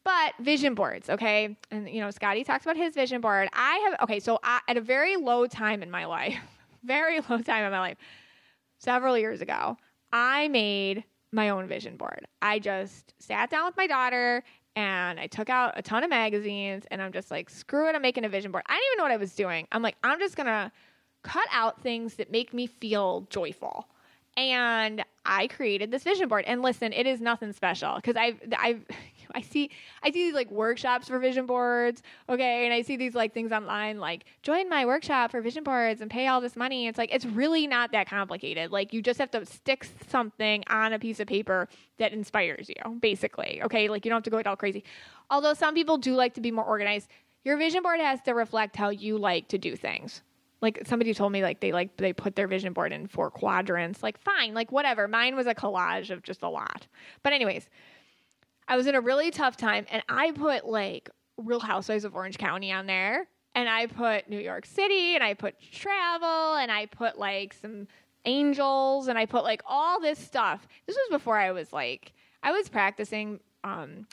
[0.05, 1.57] But vision boards, okay?
[1.71, 3.49] And, you know, Scotty talks about his vision board.
[3.53, 6.39] I have, okay, so I, at a very low time in my life,
[6.85, 7.99] very low time in my life,
[8.79, 9.77] several years ago,
[10.13, 12.27] I made my own vision board.
[12.41, 14.45] I just sat down with my daughter
[14.77, 18.03] and I took out a ton of magazines and I'm just like, screw it, I'm
[18.03, 18.65] making a vision board.
[18.67, 19.67] I didn't even know what I was doing.
[19.73, 20.71] I'm like, I'm just gonna
[21.23, 23.89] cut out things that make me feel joyful.
[24.39, 26.45] And I created this vision board.
[26.47, 28.85] And listen, it is nothing special because I've, I've,
[29.35, 29.71] I see
[30.03, 33.53] I see these like workshops for vision boards, okay, and I see these like things
[33.53, 36.87] online like join my workshop for vision boards and pay all this money.
[36.87, 38.71] It's like it's really not that complicated.
[38.71, 41.69] Like you just have to stick something on a piece of paper
[41.99, 43.61] that inspires you, basically.
[43.65, 44.83] Okay, like you don't have to go all crazy.
[45.29, 47.11] Although some people do like to be more organized,
[47.45, 50.23] your vision board has to reflect how you like to do things
[50.61, 54.03] like somebody told me like they like they put their vision board in four quadrants.
[54.03, 55.07] Like fine like whatever.
[55.09, 56.87] Mine was a collage of just a lot.
[57.23, 57.69] But anyways
[58.67, 62.39] I was in a really tough time and I put like Real Housewives of Orange
[62.39, 66.87] County on there and I put New York City and I put travel and I
[66.87, 67.87] put like some
[68.25, 70.67] angels and I put like all this stuff.
[70.87, 74.07] This was before I was like I was practicing um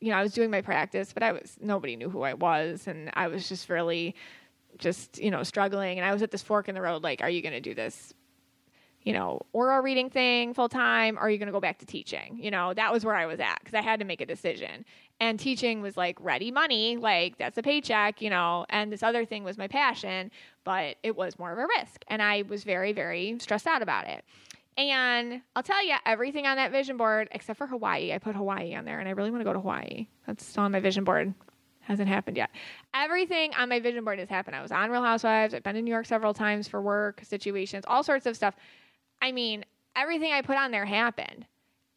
[0.00, 2.88] you know, I was doing my practice, but I was nobody knew who I was
[2.88, 4.16] and I was just really
[4.82, 7.30] just, you know, struggling and I was at this fork in the road like are
[7.30, 8.12] you going to do this
[9.04, 12.38] you know, aura reading thing full time, are you going to go back to teaching?
[12.40, 14.84] You know, that was where I was at because I had to make a decision.
[15.20, 19.24] And teaching was like ready money, like that's a paycheck, you know, and this other
[19.24, 20.30] thing was my passion,
[20.64, 22.04] but it was more of a risk.
[22.08, 24.24] And I was very, very stressed out about it.
[24.76, 28.74] And I'll tell you, everything on that vision board, except for Hawaii, I put Hawaii
[28.74, 30.06] on there, and I really want to go to Hawaii.
[30.26, 31.34] That's on my vision board.
[31.82, 32.50] Hasn't happened yet.
[32.94, 34.54] Everything on my vision board has happened.
[34.54, 35.52] I was on Real Housewives.
[35.52, 38.54] I've been to New York several times for work situations, all sorts of stuff.
[39.20, 39.64] I mean,
[39.96, 41.44] everything I put on there happened.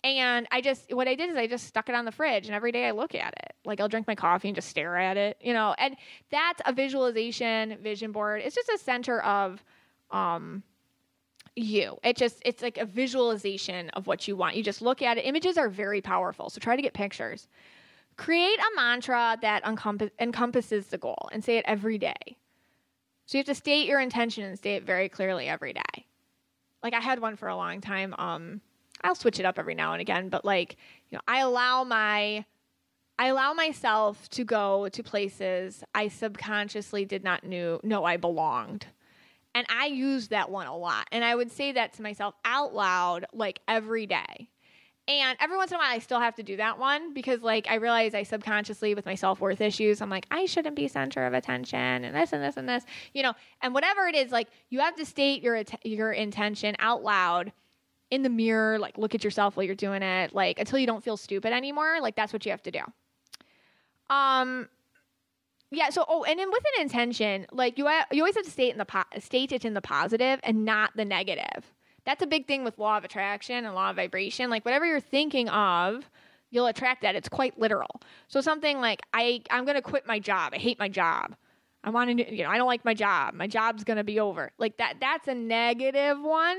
[0.03, 2.55] And I just, what I did is I just stuck it on the fridge, and
[2.55, 3.53] every day I look at it.
[3.63, 5.73] Like I'll drink my coffee and just stare at it, you know.
[5.77, 5.95] And
[6.29, 8.41] that's a visualization vision board.
[8.43, 9.63] It's just a center of,
[10.11, 10.61] um,
[11.55, 11.97] you.
[12.03, 14.55] It just, it's like a visualization of what you want.
[14.55, 15.21] You just look at it.
[15.21, 17.47] Images are very powerful, so try to get pictures.
[18.17, 22.37] Create a mantra that encompass, encompasses the goal and say it every day.
[23.25, 26.05] So you have to state your intention and state it very clearly every day
[26.85, 28.13] like I had one for a long time.
[28.19, 28.61] Um,
[29.03, 30.77] I'll switch it up every now and again, but like,
[31.09, 32.45] you know, I allow my
[33.17, 38.85] I allow myself to go to places I subconsciously did not knew know I belonged.
[39.55, 41.07] And I use that one a lot.
[41.11, 44.49] And I would say that to myself out loud like every day.
[45.07, 47.67] And every once in a while, I still have to do that one because, like,
[47.69, 51.27] I realize I subconsciously, with my self worth issues, I'm like, I shouldn't be center
[51.27, 52.83] of attention, and this and this and this,
[53.13, 53.33] you know.
[53.61, 57.51] And whatever it is, like, you have to state your your intention out loud
[58.09, 61.03] in the mirror, like, look at yourself while you're doing it, like, until you don't
[61.03, 61.99] feel stupid anymore.
[62.01, 62.81] Like, that's what you have to do.
[64.09, 64.69] Um,
[65.69, 65.89] yeah.
[65.91, 68.79] So, oh, and then with an intention, like, you you always have to state in
[68.79, 71.71] the po- state it in the positive and not the negative
[72.05, 74.49] that's a big thing with law of attraction and law of vibration.
[74.49, 76.09] Like whatever you're thinking of,
[76.51, 77.15] you'll attract that.
[77.15, 78.01] It's quite literal.
[78.27, 80.53] So something like I I'm going to quit my job.
[80.53, 81.35] I hate my job.
[81.83, 83.33] I want to you know, I don't like my job.
[83.33, 84.51] My job's going to be over.
[84.57, 86.57] Like that that's a negative one.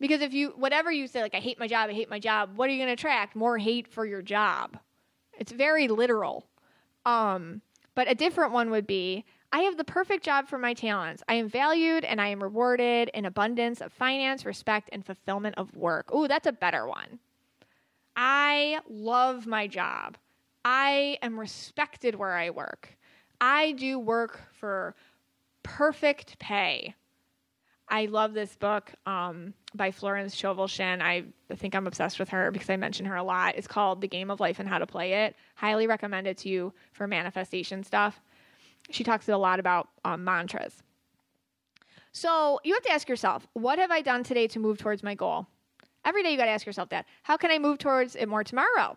[0.00, 2.56] Because if you whatever you say like I hate my job, I hate my job,
[2.56, 3.34] what are you going to attract?
[3.34, 4.78] More hate for your job.
[5.38, 6.46] It's very literal.
[7.04, 7.62] Um
[7.94, 11.22] but a different one would be I have the perfect job for my talents.
[11.28, 15.74] I am valued and I am rewarded in abundance of finance, respect, and fulfillment of
[15.74, 16.12] work.
[16.14, 17.18] Ooh, that's a better one.
[18.14, 20.18] I love my job.
[20.64, 22.98] I am respected where I work.
[23.40, 24.94] I do work for
[25.62, 26.94] perfect pay.
[27.88, 31.24] I love this book um, by Florence Scovel I
[31.54, 33.54] think I'm obsessed with her because I mention her a lot.
[33.56, 35.36] It's called The Game of Life and How to Play It.
[35.54, 38.20] Highly recommend it to you for manifestation stuff.
[38.90, 40.82] She talks a lot about um, mantras.
[42.12, 45.14] So you have to ask yourself, what have I done today to move towards my
[45.14, 45.46] goal?
[46.04, 47.06] Every day you got to ask yourself that.
[47.22, 48.96] How can I move towards it more tomorrow?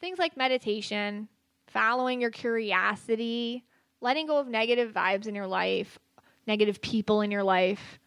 [0.00, 1.28] Things like meditation,
[1.66, 3.64] following your curiosity,
[4.00, 5.98] letting go of negative vibes in your life,
[6.46, 7.98] negative people in your life,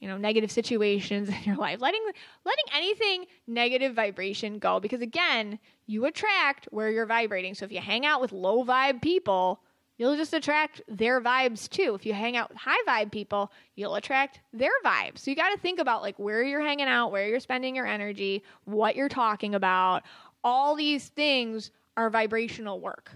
[0.00, 1.80] you know, negative situations in your life.
[1.80, 2.04] Letting
[2.44, 7.54] letting anything negative vibration go because again, you attract where you're vibrating.
[7.54, 9.60] So if you hang out with low vibe people,
[9.96, 11.94] you'll just attract their vibes too.
[11.94, 15.18] If you hang out with high vibe people, you'll attract their vibes.
[15.18, 17.86] So you got to think about like where you're hanging out, where you're spending your
[17.86, 20.02] energy, what you're talking about.
[20.42, 23.12] All these things are vibrational work.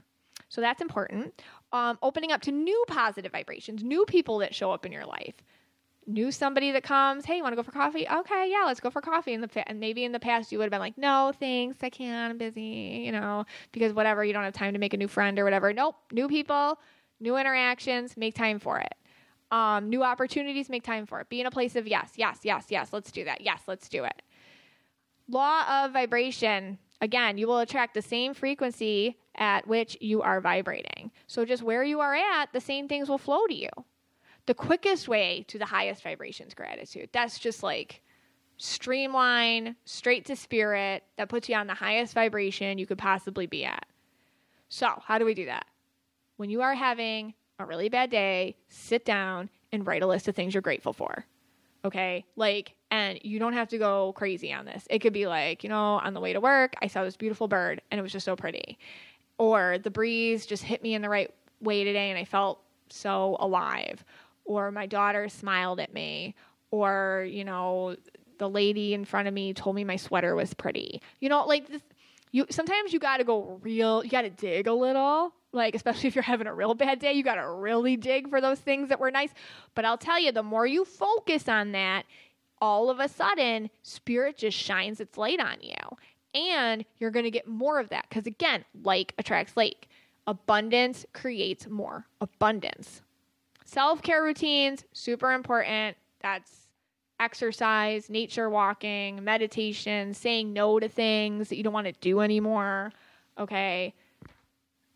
[0.48, 4.86] So that's important um, opening up to new positive vibrations, new people that show up
[4.86, 5.34] in your life.
[6.08, 8.08] New somebody that comes, hey, you want to go for coffee?
[8.08, 9.34] Okay, yeah, let's go for coffee.
[9.34, 11.90] In the and maybe in the past you would have been like, no, thanks, I
[11.90, 15.06] can't, I'm busy, you know, because whatever, you don't have time to make a new
[15.06, 15.70] friend or whatever.
[15.74, 16.78] Nope, new people,
[17.20, 18.94] new interactions, make time for it.
[19.50, 21.28] Um, new opportunities, make time for it.
[21.28, 23.42] Be in a place of yes, yes, yes, yes, let's do that.
[23.42, 24.22] Yes, let's do it.
[25.28, 26.78] Law of vibration.
[27.02, 31.10] Again, you will attract the same frequency at which you are vibrating.
[31.26, 33.68] So just where you are at, the same things will flow to you.
[34.48, 37.10] The quickest way to the highest vibrations gratitude.
[37.12, 38.00] That's just like
[38.56, 43.66] streamline, straight to spirit, that puts you on the highest vibration you could possibly be
[43.66, 43.84] at.
[44.70, 45.66] So, how do we do that?
[46.38, 50.34] When you are having a really bad day, sit down and write a list of
[50.34, 51.26] things you're grateful for.
[51.84, 52.24] Okay?
[52.34, 54.86] Like, and you don't have to go crazy on this.
[54.88, 57.48] It could be like, you know, on the way to work, I saw this beautiful
[57.48, 58.78] bird and it was just so pretty
[59.38, 63.36] or the breeze just hit me in the right way today and I felt so
[63.40, 64.04] alive,
[64.48, 66.34] or my daughter smiled at me,
[66.70, 67.96] or, you know,
[68.38, 71.00] the lady in front of me told me my sweater was pretty.
[71.20, 71.82] You know, like this,
[72.32, 75.32] you sometimes you got to go real, you got to dig a little.
[75.52, 78.40] Like especially if you're having a real bad day, you got to really dig for
[78.40, 79.30] those things that were nice.
[79.74, 82.04] But I'll tell you, the more you focus on that,
[82.60, 85.96] all of a sudden, spirit just shines its light on you
[86.34, 89.88] and you're going to get more of that because again like attracts like
[90.26, 93.02] abundance creates more abundance
[93.68, 95.96] self-care routines super important.
[96.20, 96.68] That's
[97.20, 102.92] exercise nature walking meditation saying no to things that you don't want to do anymore
[103.38, 103.94] okay?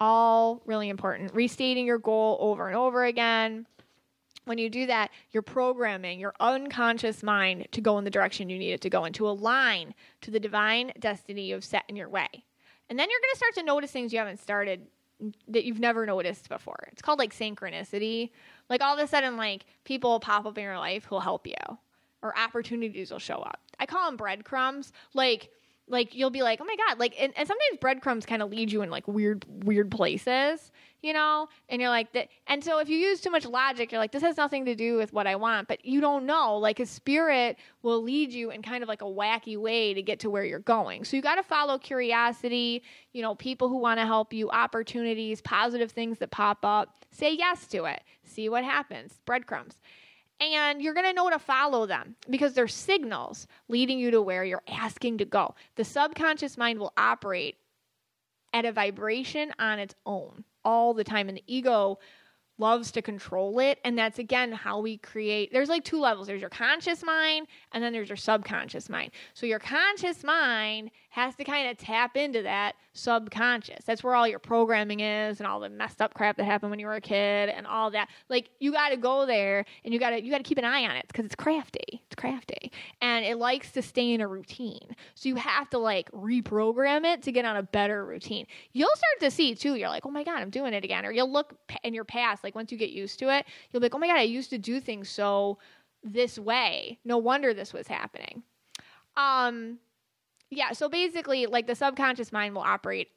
[0.01, 1.35] All really important.
[1.35, 3.66] Restating your goal over and over again.
[4.45, 8.59] When you do that, you're programming your unconscious mind to go in the direction you
[8.59, 12.09] need it to go and to align to the divine destiny you've set in your
[12.09, 12.27] way.
[12.91, 14.89] And then you're going to start to notice things you haven't started
[15.49, 16.89] that you've never noticed before.
[16.93, 18.31] It's called like synchronicity.
[18.68, 21.47] Like all of a sudden, like people will pop up in your life who'll help
[21.47, 21.79] you
[22.23, 23.61] or opportunities will show up.
[23.79, 24.93] I call them breadcrumbs.
[25.12, 25.51] Like,
[25.93, 26.99] like you'll be like, oh my God.
[26.99, 30.72] Like, and, and sometimes breadcrumbs kind of lead you in like weird, weird places
[31.03, 31.49] you know?
[31.68, 32.28] And you're like, that.
[32.47, 34.97] and so if you use too much logic, you're like, this has nothing to do
[34.97, 36.57] with what I want, but you don't know.
[36.57, 40.20] Like a spirit will lead you in kind of like a wacky way to get
[40.20, 41.05] to where you're going.
[41.05, 42.82] So you got to follow curiosity,
[43.12, 47.05] you know, people who want to help you, opportunities, positive things that pop up.
[47.11, 48.03] Say yes to it.
[48.24, 49.18] See what happens.
[49.26, 49.76] Breadcrumbs
[50.43, 54.45] and you're going to know to follow them because they're signals leading you to where
[54.45, 55.55] you're asking to go.
[55.76, 57.57] The subconscious mind will operate
[58.53, 61.28] at a vibration on its own all the time.
[61.28, 61.99] And the ego
[62.59, 63.78] loves to control it.
[63.84, 65.53] And that's again how we create.
[65.53, 69.12] There's like two levels there's your conscious mind, and then there's your subconscious mind.
[69.34, 73.85] So your conscious mind has to kind of tap into that subconscious.
[73.85, 76.79] That's where all your programming is and all the messed up crap that happened when
[76.79, 78.09] you were a kid and all that.
[78.31, 80.65] Like you got to go there and you got to you got to keep an
[80.65, 82.03] eye on it because it's crafty.
[82.07, 84.97] It's crafty and it likes to stay in a routine.
[85.15, 88.47] So you have to like reprogram it to get on a better routine.
[88.73, 89.75] You'll start to see too.
[89.75, 91.05] You're like, oh my god, I'm doing it again.
[91.05, 91.55] Or you'll look
[91.85, 92.43] in your past.
[92.43, 94.49] Like once you get used to it, you'll be like, oh my god, I used
[94.49, 95.59] to do things so
[96.03, 96.99] this way.
[97.05, 98.43] No wonder this was happening.
[99.15, 99.79] Um
[100.53, 103.09] yeah, so basically, like the subconscious mind will operate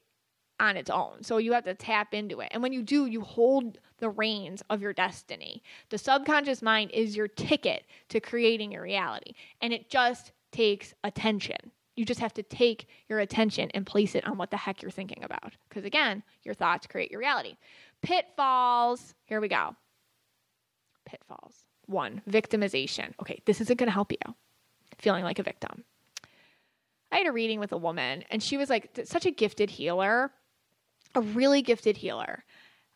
[0.60, 1.22] on its own.
[1.22, 2.48] So you have to tap into it.
[2.52, 5.62] And when you do, you hold the reins of your destiny.
[5.90, 9.34] The subconscious mind is your ticket to creating your reality.
[9.62, 11.58] And it just takes attention.
[11.98, 14.92] You just have to take your attention and place it on what the heck you're
[14.92, 15.54] thinking about.
[15.68, 17.58] Because again, your thoughts create your reality.
[18.02, 19.14] pitfalls.
[19.26, 19.76] Here we go.
[21.06, 21.66] Pitfalls.
[21.88, 23.14] One, victimization.
[23.22, 24.36] Okay, this isn't going to help you.
[25.00, 25.84] Feeling like a victim.
[27.12, 30.32] I had a reading with a woman, and she was like such a gifted healer,
[31.14, 32.44] a really gifted healer.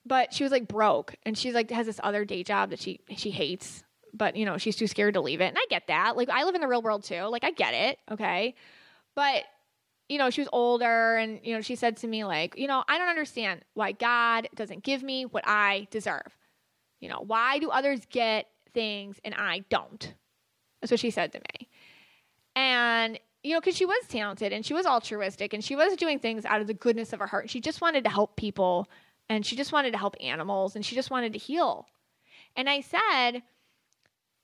[0.05, 3.01] But she was like broke, and she's like has this other day job that she
[3.15, 3.83] she hates,
[4.13, 5.47] but you know she's too scared to leave it.
[5.47, 6.17] And I get that.
[6.17, 7.23] Like I live in the real world too.
[7.23, 7.99] Like I get it.
[8.11, 8.55] Okay,
[9.15, 9.43] but
[10.07, 12.83] you know she was older, and you know she said to me like, you know,
[12.87, 16.37] I don't understand why God doesn't give me what I deserve.
[16.99, 20.13] You know, why do others get things and I don't?
[20.81, 21.69] That's what she said to me.
[22.55, 26.19] And you know, because she was talented and she was altruistic and she was doing
[26.19, 27.49] things out of the goodness of her heart.
[27.49, 28.89] She just wanted to help people
[29.29, 31.87] and she just wanted to help animals and she just wanted to heal.
[32.55, 33.43] And I said,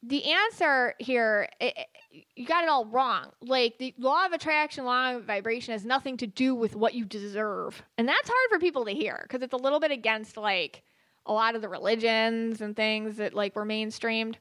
[0.01, 3.31] the answer here, it, it, you got it all wrong.
[3.41, 7.03] Like the law of attraction, law of vibration has nothing to do with what you
[7.03, 7.81] deserve.
[7.97, 10.83] And that's hard for people to hear because it's a little bit against like
[11.25, 14.35] a lot of the religions and things that like were mainstreamed.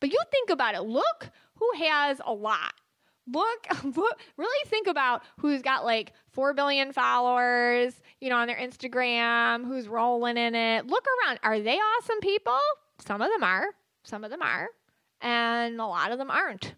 [0.00, 2.72] But you think about it, look who has a lot
[3.30, 3.66] look,
[3.96, 9.64] look really think about who's got like 4 billion followers, you know, on their Instagram,
[9.66, 10.86] who's rolling in it.
[10.86, 11.40] Look around.
[11.42, 12.58] Are they awesome people?
[13.04, 13.66] Some of them are.
[14.04, 14.68] Some of them are.
[15.20, 16.74] And a lot of them aren't.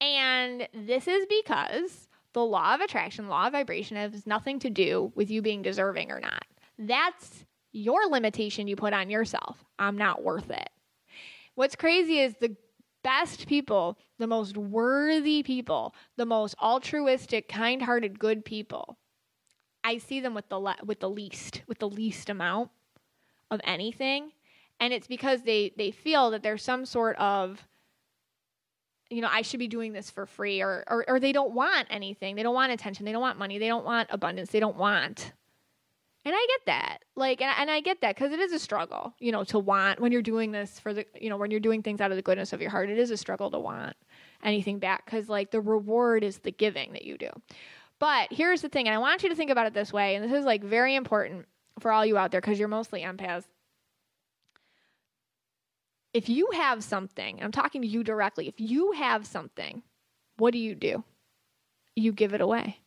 [0.00, 5.12] And this is because the law of attraction, law of vibration has nothing to do
[5.14, 6.44] with you being deserving or not.
[6.78, 9.64] That's your limitation you put on yourself.
[9.78, 10.68] I'm not worth it.
[11.54, 12.56] What's crazy is the
[13.02, 18.98] best people, the most worthy people, the most altruistic, kind-hearted, good people,
[19.84, 22.70] I see them with the le- with the least, with the least amount
[23.50, 24.32] of anything,
[24.78, 27.66] and it's because they they feel that there's some sort of
[29.10, 31.86] you know, I should be doing this for free or, or or they don't want
[31.90, 32.34] anything.
[32.34, 33.04] They don't want attention.
[33.04, 33.58] They don't want money.
[33.58, 34.50] They don't want abundance.
[34.50, 35.32] They don't want
[36.24, 36.98] and I get that.
[37.16, 40.00] Like, and, and I get that because it is a struggle, you know, to want
[40.00, 42.22] when you're doing this for the, you know, when you're doing things out of the
[42.22, 43.96] goodness of your heart, it is a struggle to want
[44.44, 47.30] anything back because, like, the reward is the giving that you do.
[47.98, 50.24] But here's the thing, and I want you to think about it this way, and
[50.24, 51.46] this is like very important
[51.78, 53.44] for all you out there because you're mostly empaths.
[56.12, 59.82] If you have something, I'm talking to you directly, if you have something,
[60.36, 61.04] what do you do?
[61.94, 62.80] You give it away,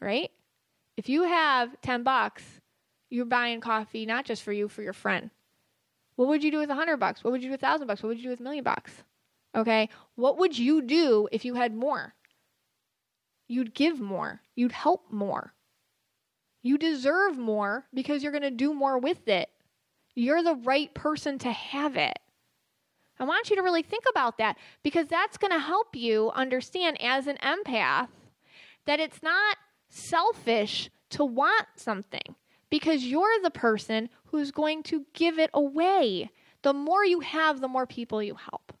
[0.00, 0.30] right?
[0.96, 2.42] If you have 10 bucks
[3.14, 5.30] you're buying coffee not just for you, for your friend.
[6.16, 7.22] What would you do with a hundred bucks?
[7.22, 8.02] What would you do with a thousand bucks?
[8.02, 8.92] What would you do with a million bucks?
[9.54, 9.88] Okay.
[10.16, 12.14] What would you do if you had more?
[13.46, 14.40] You'd give more.
[14.56, 15.54] You'd help more.
[16.62, 19.48] You deserve more because you're going to do more with it.
[20.14, 22.18] You're the right person to have it.
[23.20, 26.96] I want you to really think about that because that's going to help you understand
[27.00, 28.08] as an empath
[28.86, 29.56] that it's not
[29.88, 32.34] selfish to want something
[32.74, 36.28] because you're the person who's going to give it away.
[36.62, 38.72] The more you have, the more people you help.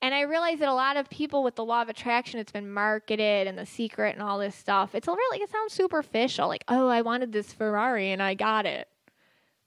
[0.00, 2.72] And I realize that a lot of people with the law of attraction, it's been
[2.72, 4.94] marketed and the secret and all this stuff.
[4.94, 6.48] It's really, it sounds superficial.
[6.48, 8.88] Like, oh, I wanted this Ferrari and I got it.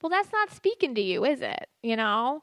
[0.01, 1.67] Well, that's not speaking to you, is it?
[1.83, 2.41] You know,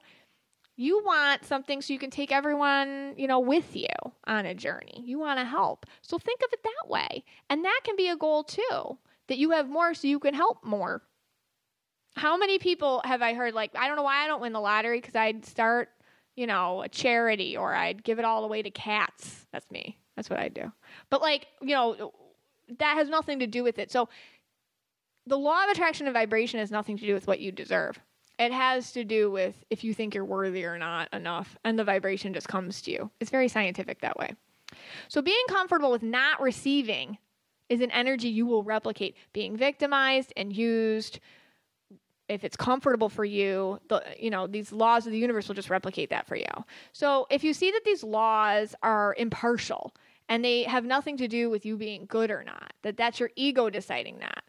[0.76, 3.88] you want something so you can take everyone, you know, with you
[4.28, 5.02] on a journey.
[5.04, 5.86] You want to help.
[6.02, 7.24] So think of it that way.
[7.50, 8.96] And that can be a goal too
[9.28, 11.02] that you have more so you can help more.
[12.14, 14.60] How many people have I heard like, I don't know why I don't win the
[14.60, 15.90] lottery because I'd start,
[16.34, 19.46] you know, a charity or I'd give it all away to cats.
[19.52, 19.98] That's me.
[20.16, 20.72] That's what I do.
[21.10, 22.12] But like, you know,
[22.78, 23.92] that has nothing to do with it.
[23.92, 24.08] So
[25.26, 28.00] the law of attraction and vibration has nothing to do with what you deserve.
[28.38, 31.84] It has to do with if you think you're worthy or not enough, and the
[31.84, 33.10] vibration just comes to you.
[33.18, 34.34] It's very scientific that way.
[35.08, 37.16] So, being comfortable with not receiving
[37.68, 39.16] is an energy you will replicate.
[39.32, 41.20] Being victimized and used,
[42.28, 45.70] if it's comfortable for you, the you know these laws of the universe will just
[45.70, 46.44] replicate that for you.
[46.92, 49.94] So if you see that these laws are impartial
[50.28, 53.30] and they have nothing to do with you being good or not, that that's your
[53.36, 54.44] ego deciding that.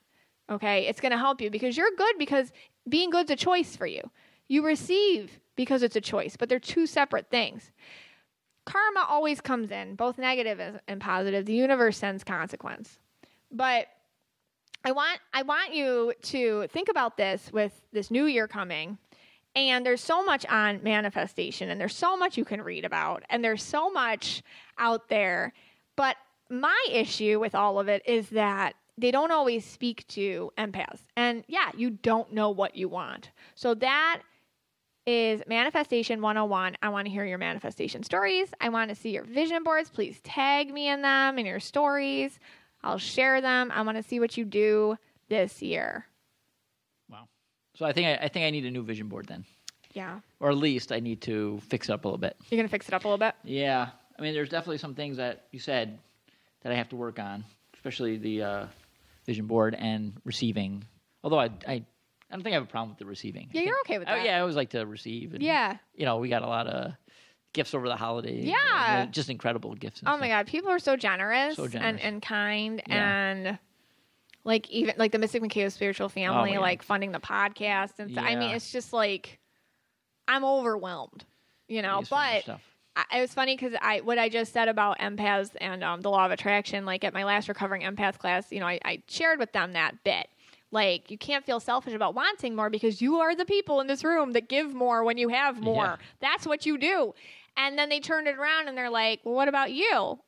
[0.50, 2.54] Okay, it's going to help you because you're good because
[2.88, 4.02] being good's a choice for you.
[4.48, 7.72] You receive because it's a choice, but they're two separate things
[8.68, 11.46] karma always comes in, both negative and positive.
[11.46, 13.00] The universe sends consequence.
[13.52, 13.88] But
[14.84, 18.98] I want I want you to think about this with this new year coming.
[19.56, 23.44] And there's so much on manifestation and there's so much you can read about and
[23.44, 24.44] there's so much
[24.78, 25.52] out there.
[25.96, 26.16] But
[26.50, 31.00] my issue with all of it is that they don't always speak to empaths.
[31.16, 33.32] And yeah, you don't know what you want.
[33.56, 34.22] So that
[35.06, 36.78] is Manifestation 101.
[36.82, 38.50] I want to hear your manifestation stories.
[38.60, 39.90] I want to see your vision boards.
[39.90, 42.40] Please tag me in them in your stories.
[42.88, 43.70] I'll share them.
[43.74, 46.06] I want to see what you do this year.
[47.10, 47.28] Wow.
[47.76, 49.44] So I think I, I think I need a new vision board then,
[49.94, 50.20] Yeah.
[50.40, 52.38] or at least I need to fix it up a little bit.
[52.50, 53.36] You're gonna fix it up a little bit.
[53.44, 56.00] Yeah, I mean, there's definitely some things that you said
[56.62, 57.44] that I have to work on,
[57.76, 58.66] especially the uh,
[59.26, 60.86] vision board and receiving.
[61.26, 61.84] Although I, I, I
[62.32, 63.50] don't think I have a problem with the receiving.
[63.52, 64.26] Yeah, you're okay with Oh, that.
[64.26, 65.34] yeah, I always like to receive.
[65.34, 65.76] And, Yeah.
[65.94, 66.94] you know, we got a lot of
[67.58, 68.46] gifts over the holidays.
[68.46, 69.08] Yeah.
[69.12, 70.02] just incredible gifts.
[70.06, 70.20] Oh stuff.
[70.22, 72.02] my god, people are so generous, So and generous.
[72.04, 72.96] and kind Yeah.
[73.30, 73.60] and
[74.46, 76.60] like even like the Mystic Michaela Spiritual Family, yeah.
[76.60, 78.24] like funding the podcast and stuff.
[78.26, 79.40] I mean, it's just like
[80.28, 81.26] I'm overwhelmed,
[81.68, 82.04] you know.
[82.10, 82.48] But.
[82.96, 86.10] I, it was funny because I what I just said about empaths and um, the
[86.10, 89.38] law of attraction, like at my last recovering empath class, you know, I, I shared
[89.38, 90.28] with them that bit.
[90.72, 94.04] Like you can't feel selfish about wanting more because you are the people in this
[94.04, 95.86] room that give more when you have more.
[95.86, 95.96] Yeah.
[96.22, 97.14] That's what you do.
[97.58, 100.20] And then they turned it around and they're like, "Well, what about you?"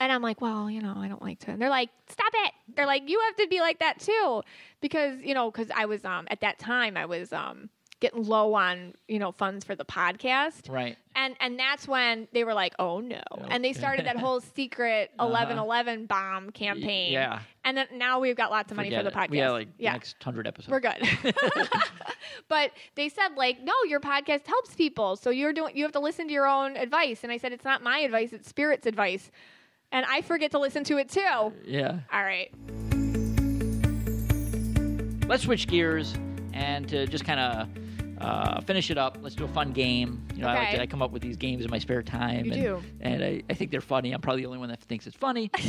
[0.00, 2.52] And I'm like, "Well, you know, I don't like to." And they're like, "Stop it!"
[2.76, 4.42] They're like, "You have to be like that too,"
[4.80, 7.70] because you know, because I was um at that time I was um
[8.00, 10.96] getting low on you know funds for the podcast Right.
[11.16, 15.10] and and that's when they were like, "Oh no!" And they started that whole secret
[15.18, 15.28] Uh-huh.
[15.28, 17.12] eleven eleven bomb campaign.
[17.12, 17.40] yeah.
[17.64, 19.20] And then now we've got lots of money Forget for the it.
[19.26, 19.30] podcast.
[19.30, 19.92] We have like yeah.
[19.92, 20.70] next hundred episodes.
[20.70, 21.06] we're good.
[22.48, 25.76] but they said like, "No, your podcast helps people, so you're doing.
[25.76, 28.32] You have to listen to your own advice." And I said, "It's not my advice;
[28.32, 29.30] it's Spirit's advice."
[29.90, 31.52] And I forget to listen to it too.
[31.64, 32.00] Yeah.
[32.12, 32.50] all right
[35.28, 36.14] Let's switch gears
[36.54, 37.68] and to just kind of
[38.20, 39.18] uh, finish it up.
[39.20, 40.26] Let's do a fun game.
[40.34, 42.46] You know, I like to I come up with these games in my spare time.
[42.46, 42.82] You and, do.
[43.00, 44.12] and I, I think they're funny.
[44.12, 45.50] I'm probably the only one that thinks it's funny.
[45.54, 45.60] I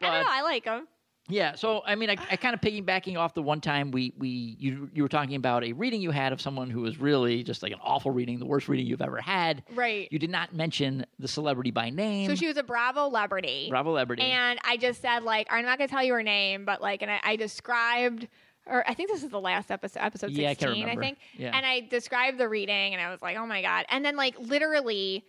[0.00, 0.24] don't know.
[0.28, 0.86] I like them.
[1.28, 4.56] Yeah, so I mean, I, I kind of piggybacking off the one time we we
[4.58, 7.62] you you were talking about a reading you had of someone who was really just
[7.62, 9.62] like an awful reading, the worst reading you've ever had.
[9.72, 10.08] Right.
[10.10, 12.28] You did not mention the celebrity by name.
[12.28, 13.68] So she was a Bravo celebrity.
[13.70, 14.22] Bravo Celebrity.
[14.22, 17.10] And I just said like, I'm not gonna tell you her name, but like, and
[17.10, 18.26] I, I described,
[18.66, 21.18] or I think this is the last episode, episode 16, I I, think.
[21.36, 21.56] Yeah.
[21.56, 23.86] And I described the reading, and I was like, oh my god.
[23.90, 25.24] And then like literally,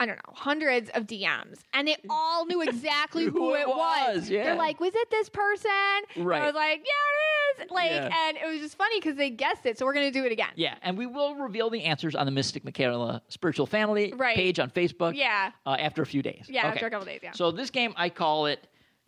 [0.00, 4.16] I don't know, hundreds of DMs, and they all knew exactly who, Who it was.
[4.16, 4.44] was, yeah.
[4.44, 5.70] They're like, was it this person?
[6.16, 6.42] Right.
[6.42, 7.70] I was like, yeah, it is.
[7.70, 8.28] Like, Yeah.
[8.28, 9.76] and it was just funny because they guessed it.
[9.78, 10.50] So we're gonna do it again.
[10.56, 14.34] yeah, and we will reveal the answers on the Mystic Michaela Spiritual Family Right.
[14.36, 15.14] page on Facebook.
[15.14, 15.52] Yeah.
[15.66, 16.46] Uh, after a few days.
[16.48, 16.68] Yeah, Okay.
[16.68, 17.20] after a couple days.
[17.22, 17.32] Yeah.
[17.32, 18.66] So this game, I call it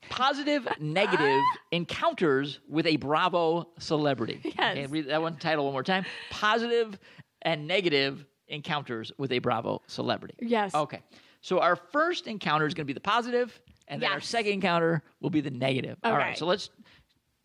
[0.08, 1.40] positive negative
[1.70, 4.40] encounters with a Bravo celebrity.
[4.44, 4.54] Yes.
[4.58, 6.04] Okay, read that one title one more time.
[6.30, 6.98] Positive
[7.42, 10.34] and negative encounters with a Bravo celebrity.
[10.40, 10.74] yes.
[10.74, 11.00] Okay.
[11.40, 15.02] So our first encounter is going to be the positive, and then our second encounter
[15.20, 15.98] will be the negative.
[16.04, 16.38] All right.
[16.38, 16.70] So let's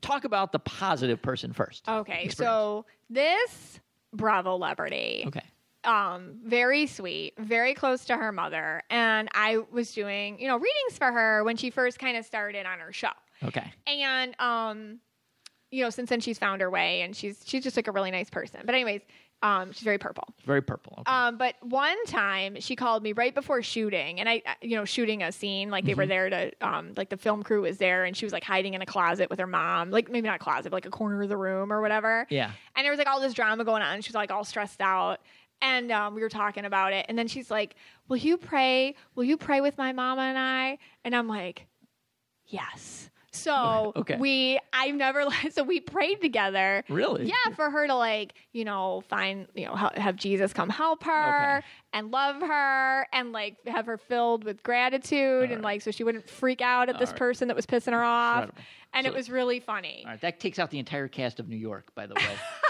[0.02, 1.88] talk about the positive person first.
[1.90, 2.26] Okay.
[2.26, 2.38] Experience.
[2.38, 3.80] So this
[4.14, 5.24] Bravo celebrity.
[5.28, 5.42] Okay.
[5.88, 8.84] Um, very sweet, very close to her mother.
[8.90, 12.66] And I was doing, you know, readings for her when she first kind of started
[12.68, 13.10] on her show.
[13.44, 13.72] Okay.
[13.88, 15.00] And um,
[15.72, 18.12] you know, since then she's found her way and she's she's just like a really
[18.12, 18.62] nice person.
[18.66, 19.02] But anyways,
[19.44, 20.24] um, she's very purple.
[20.46, 20.96] Very purple.
[21.00, 21.12] Okay.
[21.12, 25.22] Um, but one time she called me right before shooting, and I, you know, shooting
[25.22, 28.18] a scene like they were there to, um, like the film crew was there, and
[28.18, 30.72] she was like hiding in a closet with her mom, like maybe not a closet,
[30.72, 32.26] but like a corner of the room or whatever.
[32.32, 32.50] yeah.
[32.76, 33.94] And there was like all this drama going on.
[33.96, 35.20] And She was like all stressed out.
[35.62, 37.06] And um, we were talking about it.
[37.10, 37.76] And then she's like,
[38.08, 38.96] Will you pray?
[39.16, 40.78] Will you pray with my mama and I?
[41.04, 41.66] And I'm like,
[42.46, 43.10] Yes.
[43.32, 44.18] So Okay.
[44.18, 46.84] we, I've never, so we prayed together.
[46.90, 47.26] Really?
[47.26, 51.04] Yeah, for her to like, you know, find, you know, ha- have Jesus come help
[51.04, 51.66] her Okay.
[51.94, 56.30] and love her and like have her filled with gratitude and like so she wouldn't
[56.30, 57.20] freak out at this All right.
[57.20, 58.44] person that was pissing her off.
[58.46, 58.62] Incredible.
[58.94, 60.04] And So- it was really funny.
[60.06, 62.22] All right, that takes out the entire cast of New York, by the way.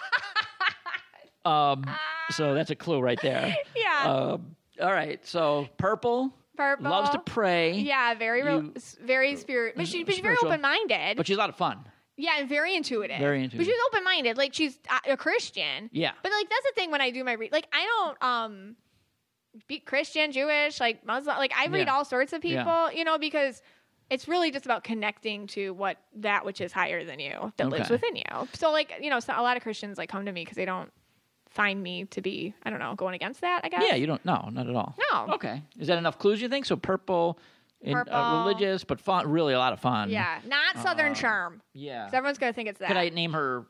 [1.47, 1.85] um,
[2.31, 3.55] so that's a clue right there.
[3.75, 4.03] Yeah.
[4.13, 6.89] Um, all right, so purple, Purple.
[6.91, 7.73] loves to pray.
[7.79, 9.73] Yeah, very, real, You- very spirit.
[9.75, 11.17] But, she, but she's very open minded.
[11.17, 11.79] but she's a lot of fun.
[12.17, 13.17] yeah, and very intuitive.
[13.19, 13.65] Very intuitive.
[13.65, 14.37] But she's open minded.
[14.37, 14.77] Like she's
[15.07, 15.89] a, Christian.
[15.93, 16.11] Yeah.
[16.21, 17.51] But like that's the thing when I do my read.
[17.51, 18.75] Like I don't um
[19.67, 21.37] be Christian, Jewish, like Muslim.
[21.37, 21.93] Like I read Yeah.
[21.95, 22.63] all sorts of Yeah.
[22.63, 22.91] people.
[22.91, 23.61] You know because.
[24.09, 27.89] It's really just about connecting to what that which is higher than you that lives
[27.89, 28.23] within you.
[28.53, 30.63] So, like you know, so a lot of Christians like come to me because they
[30.63, 30.89] don't
[31.57, 33.61] find me to be I don't know going against that.
[33.65, 33.83] I guess.
[33.85, 34.23] Yeah, you don't.
[34.23, 34.95] No, not at all.
[35.11, 35.33] No.
[35.33, 36.41] Okay, is that enough clues?
[36.41, 36.77] You think so?
[36.77, 37.37] Purple,
[37.81, 38.39] in, uh, Purple.
[38.45, 39.27] religious, but fun.
[39.29, 40.09] Really, a lot of fun.
[40.09, 41.61] Yeah, not Southern Uh, Charm.
[41.73, 42.05] Yeah.
[42.05, 42.87] 'Cause everyone's gonna think it's that.
[42.87, 43.65] Could I name her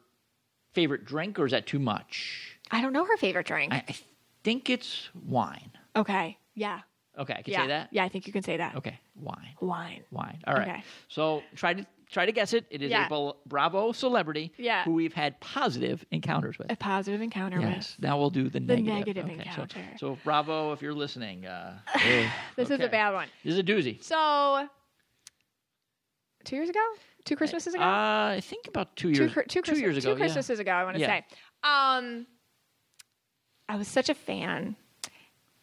[0.73, 2.57] favorite drink, or is that too much?
[2.69, 3.73] I don't know her favorite drink.
[3.73, 3.95] I, I
[4.43, 5.71] think it's wine.
[5.95, 6.37] okay.
[6.53, 6.81] Yeah.
[7.17, 7.61] Okay, I can yeah.
[7.63, 7.89] say that.
[7.91, 8.75] Yeah, I think you can say that.
[8.75, 9.55] Okay, wine.
[9.59, 10.03] Wine.
[10.11, 10.39] Wine.
[10.45, 10.67] All right.
[10.67, 10.83] Okay.
[11.07, 12.65] So try to try to guess it.
[12.69, 13.07] It is Yeah.
[13.11, 14.83] a Bravo celebrity Yeah.
[14.83, 16.71] who we've had positive encounters with.
[16.71, 17.95] A positive encounter Yes.
[17.99, 19.25] Now we'll do the, The negative.
[19.25, 19.79] Okay, so- encounter.
[19.97, 22.31] So, Bravo, if you're listening, uh, with.
[22.55, 22.85] This is okay.
[22.85, 23.27] a bad one.
[23.43, 24.01] This is a doozy.
[24.03, 24.67] So
[26.45, 26.79] two years ago,
[27.25, 29.17] two Christmases ago, Uh, I think about two years.
[29.49, 30.13] Two, Christmas- years ago.
[30.13, 30.71] two Christmases ago.
[30.71, 31.07] I want to Yeah.
[31.07, 31.25] say.
[31.63, 32.25] Um,
[33.69, 34.77] I was such a fan.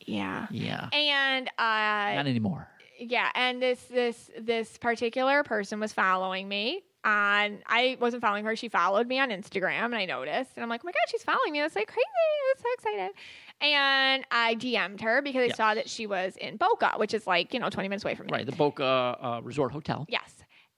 [0.01, 0.47] Yeah.
[0.51, 0.91] Yeah.
[0.93, 0.99] yeah.
[0.99, 2.69] And uh, Not anymore.
[3.09, 6.83] Yeah, and this this this particular person was following me.
[7.07, 8.57] On I wasn't following her.
[8.57, 11.23] She followed me on Instagram, and I noticed, and I'm like, oh my god, she's
[11.23, 11.61] following me.
[11.61, 12.01] That's like crazy.
[12.07, 13.15] I was so excited.
[13.61, 15.55] And I DM'd her because I Yeah.
[15.55, 18.27] saw that she was in Boca, which is like you know 20 minutes away from
[18.27, 18.33] me.
[18.33, 18.47] Right.
[18.47, 18.85] The Boca
[19.21, 20.07] uh, Resort Hotel.
[20.09, 20.33] Yes.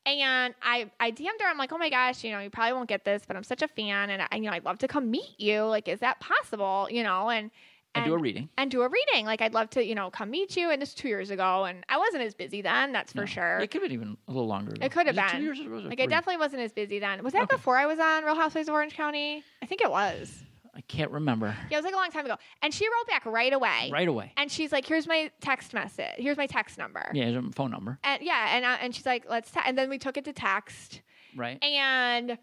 [0.04, 1.48] And I, I DM'd her.
[1.48, 3.62] I'm like, oh my gosh, you know, you probably won't get this, but I'm such
[3.62, 5.62] a fan, and I, you know, I'd love to come meet you.
[5.64, 6.86] Like, is that possible?
[6.90, 7.50] You know, and
[7.96, 8.48] And do a reading.
[8.58, 9.26] and do a reading.
[9.26, 10.70] Like, I'd love to, you know, come meet you.
[10.70, 12.92] And this is two years ago, and I wasn't as busy then.
[12.92, 13.26] That's for No.
[13.26, 13.58] sure.
[13.58, 14.74] It could have been even a little longer.
[14.80, 15.28] It could have been.
[15.30, 17.22] two years ago was it I definitely wasn't as busy then.
[17.24, 17.56] Was that Okay.
[17.56, 19.42] before I was on Real Housewives of Orange County?
[19.62, 20.42] I think it was.
[20.74, 21.56] I can't remember.
[21.70, 22.36] Yeah, it was like a long time ago.
[22.62, 23.88] And she wrote back right away.
[23.90, 24.32] Right away.
[24.36, 26.12] And she's like, "Here's my text message.
[26.18, 27.98] Here's my text number." Yeah, his phone number.
[28.04, 30.34] And yeah, and uh, and she's like, "Let's." te-" And then we took it to
[30.34, 31.00] text.
[31.34, 31.62] Right.
[31.64, 32.36] And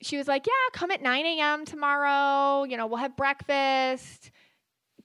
[0.00, 1.64] she was like, Yeah, come at 9 a.m.
[1.66, 2.64] tomorrow.
[2.64, 4.30] You know, we'll have breakfast.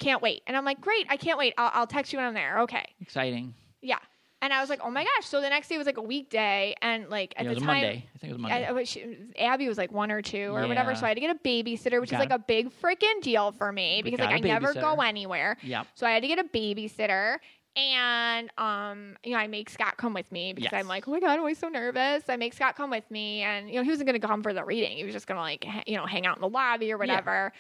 [0.02, 0.42] Can't wait.
[0.48, 1.54] And I'm like, Great, I can't wait.
[1.58, 2.60] I'll, I'll text you when I'm there.
[2.62, 2.86] Okay.
[3.00, 3.54] Exciting.
[3.82, 4.00] Yeah.
[4.44, 5.26] And I was like, Oh my gosh.
[5.28, 6.76] So the next day was like a weekday.
[6.82, 8.10] And like at yeah, it was the time, Monday.
[8.14, 8.66] I think it was Monday.
[8.66, 10.96] I- I was- she- Abby was like one or two or whatever.
[10.96, 13.52] So I had to get a babysitter, which Got is like a big freaking deal
[13.54, 15.58] for me because like I never go anywhere.
[15.62, 15.88] yep.
[15.94, 17.38] So I had to get a babysitter.
[17.78, 20.80] And um, you know, I make Scott come with me because Yes.
[20.82, 22.24] I'm like, oh my god, I'm always so nervous.
[22.28, 24.64] I make Scott come with me, and you know, he wasn't gonna come for the
[24.66, 24.98] reading.
[24.98, 27.54] He was just gonna like, ha- you know, hang out in the lobby or whatever.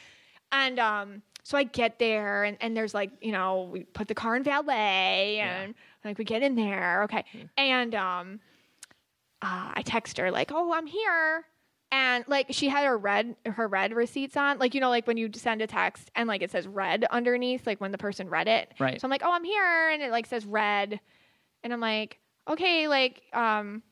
[0.52, 4.16] And um, so I get there, and, and there's like, you know, we put the
[4.16, 5.62] car in valet, Yeah.
[5.62, 5.76] and
[6.06, 7.26] like we get in there, okay,
[7.58, 8.40] and um,
[9.42, 11.46] uh, I text her like, oh, I'm here.
[11.94, 15.18] And like she had her read her read receipts on, like you know, like when
[15.18, 18.48] you send a text and like it says read underneath, like when the person read
[18.48, 18.72] it.
[18.80, 19.02] Right.
[19.02, 21.02] So I'm like, oh, I'm here, and it like says read,
[21.64, 22.18] and I'm like,
[22.48, 23.84] okay, like um,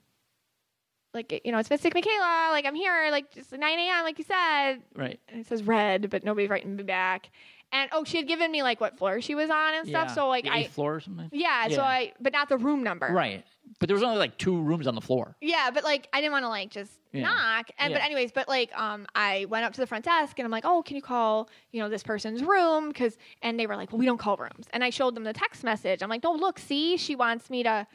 [1.13, 4.03] like you know, it's Mystic Michaela, like I'm here, like just 9 a.m.
[4.03, 5.19] like you said, Right.
[5.27, 7.29] and it says read, but nobody's writing me back.
[7.71, 10.07] And oh, she had given me like what floor she was on and stuff.
[10.09, 10.13] Yeah.
[10.15, 11.29] So like the I, eighth floor or something.
[11.31, 11.81] yeah, so Yeah.
[11.83, 13.07] I, but not the room number.
[13.11, 13.43] Right.
[13.79, 15.35] But there was only like two rooms on the floor.
[15.41, 17.21] Yeah, but like I didn't want to like just Yeah.
[17.23, 17.69] knock.
[17.77, 18.05] And but Yeah.
[18.05, 20.81] anyways, but like um I went up to the front desk and I'm like, "Oh,
[20.81, 24.05] can you call, you know, this person's room cuz and they were like, "Well, we
[24.07, 26.01] don't call rooms." And I showed them the text message.
[26.01, 27.85] I'm like, "No, look, see, she wants me to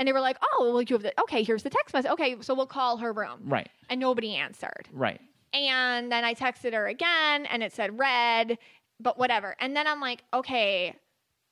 [0.00, 2.10] and they were like, "Oh, well, you have the Okay, here's the text message.
[2.12, 3.68] Okay, so we'll call her room." Right.
[3.90, 4.88] And nobody answered.
[4.92, 5.20] Right.
[5.52, 8.56] And then I texted her again and it said read,
[8.98, 9.54] but whatever.
[9.60, 10.96] And then I'm like, "Okay,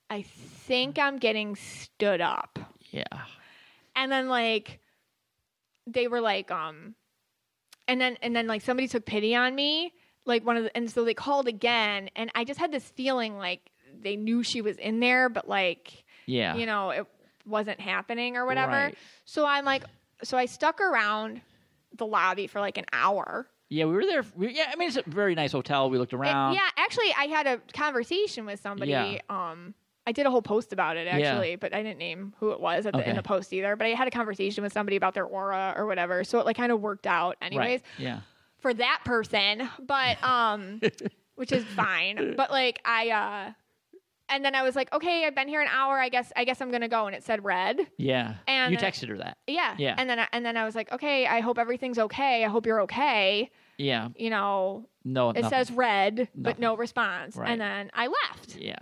[0.09, 2.59] I think I'm getting stood up."
[2.91, 3.05] Yeah.
[3.95, 4.81] and then like
[5.87, 6.95] they were like um
[7.87, 9.93] and then and then like somebody took pity on me
[10.25, 13.37] like one of the and so they called again and i just had this feeling
[13.37, 13.71] like
[14.03, 16.55] they knew she was in there but like Yeah.
[16.57, 17.07] you know it
[17.49, 18.99] wasn't happening or whatever Right.
[19.25, 19.85] so i'm like
[20.23, 21.41] so i stuck around
[21.97, 24.25] the lobby for like an hour Yeah, we were there.
[24.37, 25.91] We, yeah, I mean, it's a very nice hotel.
[25.91, 26.55] We looked around.
[26.55, 29.19] yeah actually i had a conversation with somebody Yeah.
[29.31, 29.75] um
[30.07, 31.17] I did a whole post about it Yeah.
[31.19, 33.11] actually, but I didn't name who it was at the, Okay.
[33.11, 33.77] in the post either.
[33.77, 36.57] But I had a conversation with somebody about their aura or whatever, so it like
[36.57, 38.07] kind of worked out, anyways, Right.
[38.07, 38.21] Yeah.
[38.59, 39.69] for that person.
[39.79, 40.81] But um,
[41.35, 42.37] which is fine.
[42.39, 43.53] But like I uh,
[44.29, 45.99] and then I was like, okay, I've been here an hour.
[45.99, 47.87] I guess I guess I'm gonna go, and it said read.
[47.97, 48.35] Yeah.
[48.47, 49.39] And you texted her that.
[49.47, 49.75] Yeah.
[49.79, 49.95] Yeah.
[49.99, 52.45] And then I, and then I was like, okay, I hope everything's okay.
[52.45, 53.51] I hope you're okay.
[53.77, 54.09] Yeah.
[54.17, 55.31] You know, No.
[55.31, 55.51] it nothing.
[55.51, 57.37] says read, but no response.
[57.37, 57.51] Right.
[57.51, 58.57] And then I left.
[58.57, 58.77] Yeah.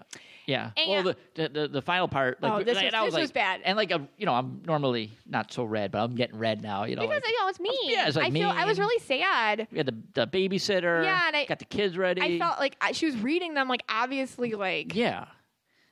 [0.47, 0.71] Yeah.
[0.77, 2.41] And well, the, the the final part.
[2.41, 3.61] Like, Oh, this and was- I was this like, was bad.
[3.65, 6.85] And like, a, you know, I'm normally not so red, but I'm getting red now.
[6.85, 7.77] You know, Because like, you know it's me.
[7.83, 9.67] Yeah, it's, like, I feel I was really sad.
[9.73, 11.03] we had the the babysitter.
[11.03, 12.23] Yeah, and I- got the kids ready.
[12.23, 15.27] I felt like I, she was reading them like obviously like Yeah.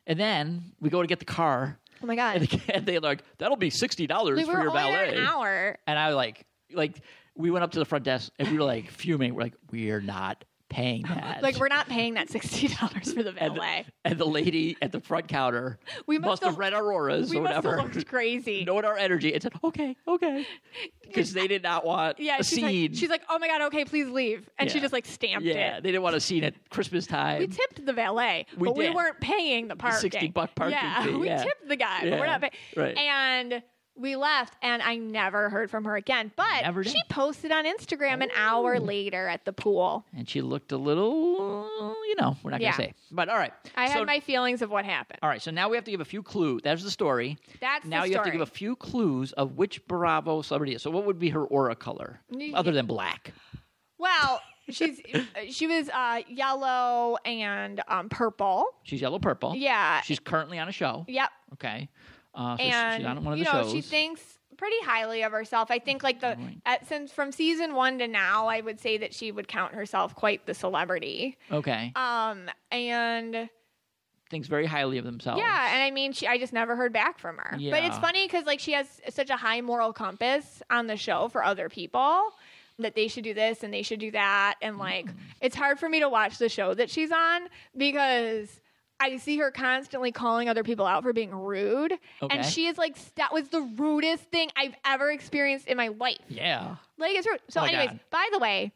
[0.07, 2.36] And then we go to get the car, oh my god.
[2.36, 5.78] and, and they're like, "That'll be sixty dollars we for your only valet." an hour.
[5.86, 7.00] And I like, like,
[7.36, 9.34] we went up to the front desk and we were like fuming.
[9.34, 10.44] We're like, "We're not
[10.75, 13.87] paying that." Like we're not paying that sixty dollars for the and, valet.
[14.05, 17.39] and the lady at the front counter We must must have have- read auroras we
[17.39, 17.77] or must whatever.
[17.81, 18.64] have looked crazy.
[18.66, 20.47] knowing our energy and said, okay, okay.
[21.03, 22.91] Because they did not want yeah, a she's scene.
[22.91, 25.53] like, she's like, oh my god, okay, please leave, and she just like stamped yeah,
[25.53, 25.57] it.
[25.57, 27.39] Yeah, they didn't want a scene at Christmas time.
[27.41, 30.01] We tipped the valet, We but we weren't paying the parking.
[30.01, 31.43] 60 buck parking yeah, fee, we yeah.
[31.43, 32.53] tipped the guy, but we're not paying.
[32.77, 32.97] right.
[32.97, 33.62] And
[33.97, 36.32] we left, and I never heard from her again.
[36.34, 40.05] But she posted on Instagram an hour later at the pool.
[40.16, 41.68] and she looked a little,
[42.09, 42.76] you know, we're not Yeah.
[42.76, 42.95] going to say.
[43.12, 43.53] But all right.
[43.76, 45.20] I so, had my feelings of what happened.
[45.22, 46.62] All right, so now we have to give a few clues.
[46.64, 47.38] That's the story.
[47.61, 50.82] That's now you have to give a few clues of which Bravo celebrity is.
[50.82, 52.20] So what would be her aura color
[52.55, 53.32] other than black?
[53.99, 55.01] Well, she's
[55.51, 58.64] she was uh, yellow and um, purple.
[58.82, 59.55] She's yellow purple.
[59.57, 60.01] Yeah.
[60.03, 61.05] She's currently on a show.
[61.09, 61.30] Yep.
[61.55, 61.88] Okay.
[62.35, 63.72] Uh, so and she's on one of you the know shows.
[63.72, 64.22] she thinks
[64.57, 65.70] pretty highly of herself.
[65.70, 69.12] I think like the at, since from season one to now, I would say that
[69.14, 71.37] she would count herself quite the celebrity.
[71.51, 71.93] Okay.
[71.97, 73.49] Um, and
[74.30, 75.39] Thinks very highly of themselves.
[75.39, 77.57] yeah, and I mean, she I just never heard back from her.
[77.59, 77.70] Yeah.
[77.72, 81.28] But it's funny because like she has such a high moral compass on the show
[81.28, 82.30] for other people
[82.78, 85.14] that they should do this and they should do that, and like Mm.
[85.41, 88.61] it's hard for me to watch the show that she's on because.
[89.01, 91.92] I see her constantly calling other people out for being rude.
[92.22, 92.36] Okay.
[92.36, 96.18] And she is like, that was the rudest thing I've ever experienced in my life.
[96.28, 96.76] Yeah.
[96.97, 97.40] Like, it's rude.
[97.49, 98.01] So, Oh anyways, God.
[98.11, 98.72] by the way,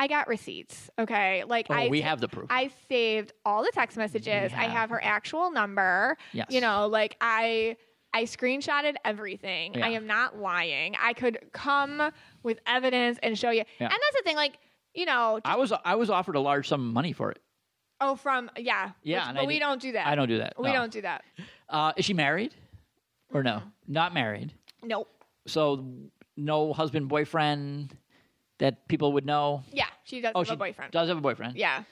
[0.00, 0.90] I got receipts.
[0.98, 1.44] Okay.
[1.44, 2.46] Like, Oh, I we have the proof.
[2.50, 4.52] I saved all the text messages.
[4.52, 6.16] I have her actual number.
[6.32, 6.46] Yes.
[6.50, 7.76] You know, like, I.
[8.14, 9.82] I screenshotted everything.
[9.82, 10.96] I am not lying.
[11.02, 13.64] I could come with evidence and show you.
[13.80, 13.86] Yeah.
[13.86, 14.58] And that's the thing, like,
[14.92, 17.38] you know, I was I was offered a large sum of money for it.
[18.02, 20.06] Oh, from yeah, Yeah, which- but I we did- don't do that.
[20.06, 20.54] I don't do that.
[20.58, 20.74] We no.
[20.74, 21.24] don't do that.
[21.68, 22.54] Uh, is she married?
[23.32, 23.62] Or no?
[23.88, 24.52] Not married.
[24.82, 25.08] Nope.
[25.46, 25.86] So
[26.36, 27.96] no husband boyfriend
[28.58, 29.62] that people would know.
[29.72, 30.92] Yeah, she does Oh, have she a boyfriend.
[30.92, 31.56] does have a boyfriend.
[31.56, 31.84] Yeah,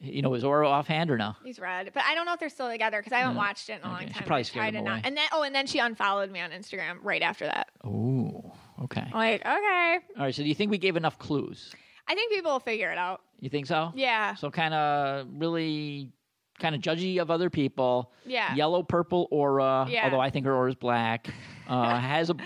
[0.00, 1.34] You know, is Aura offhand or no?
[1.44, 3.38] he's red, but I don't know if they're still together because I haven't No.
[3.40, 4.24] watched it in a Okay, long she time.
[4.26, 5.00] probably scared him not- away.
[5.04, 7.68] And then oh, and then she unfollowed me on Instagram right after that.
[7.86, 8.52] Ooh.
[8.84, 9.00] Okay.
[9.00, 10.34] I'm like, okay, All right.
[10.34, 11.74] So do you think we gave enough clues?
[12.08, 13.20] I think people will figure it out.
[13.40, 13.92] You think so?
[13.94, 16.10] Yeah, So kind of really
[16.58, 18.12] kind of judgy of other people.
[18.26, 19.86] yeah, Yellow purple aura.
[19.88, 20.04] Yeah.
[20.04, 21.28] Although I think her aura is black.
[21.68, 22.36] Uh, has a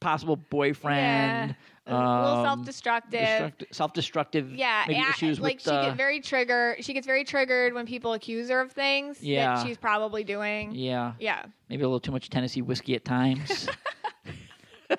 [0.00, 1.56] possible boyfriend.
[1.86, 3.20] A little um, self-destructive.
[3.20, 4.52] destruct- self-destructive.
[4.54, 5.62] Yeah, Maybe yeah, issues like with.
[5.64, 6.84] she uh, gets very triggered.
[6.84, 9.54] She gets very triggered when people accuse her of things Yeah.
[9.56, 10.74] that she's probably doing.
[10.74, 11.14] yeah.
[11.18, 13.68] Yeah, Maybe a little too much Tennessee whiskey at times.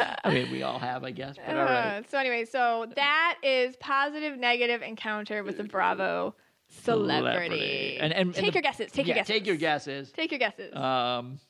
[0.24, 1.36] I mean, we all have, I guess.
[1.44, 1.98] But all right.
[1.98, 6.34] Uh, so anyway, so that is positive, negative encounter with the Bravo
[6.68, 7.98] celebrity.
[8.00, 8.92] And, and, and take the- your guesses.
[8.92, 9.34] Take yeah, your guesses.
[9.34, 10.12] Take your guesses.
[10.12, 10.74] Take your guesses.
[10.74, 11.40] Um,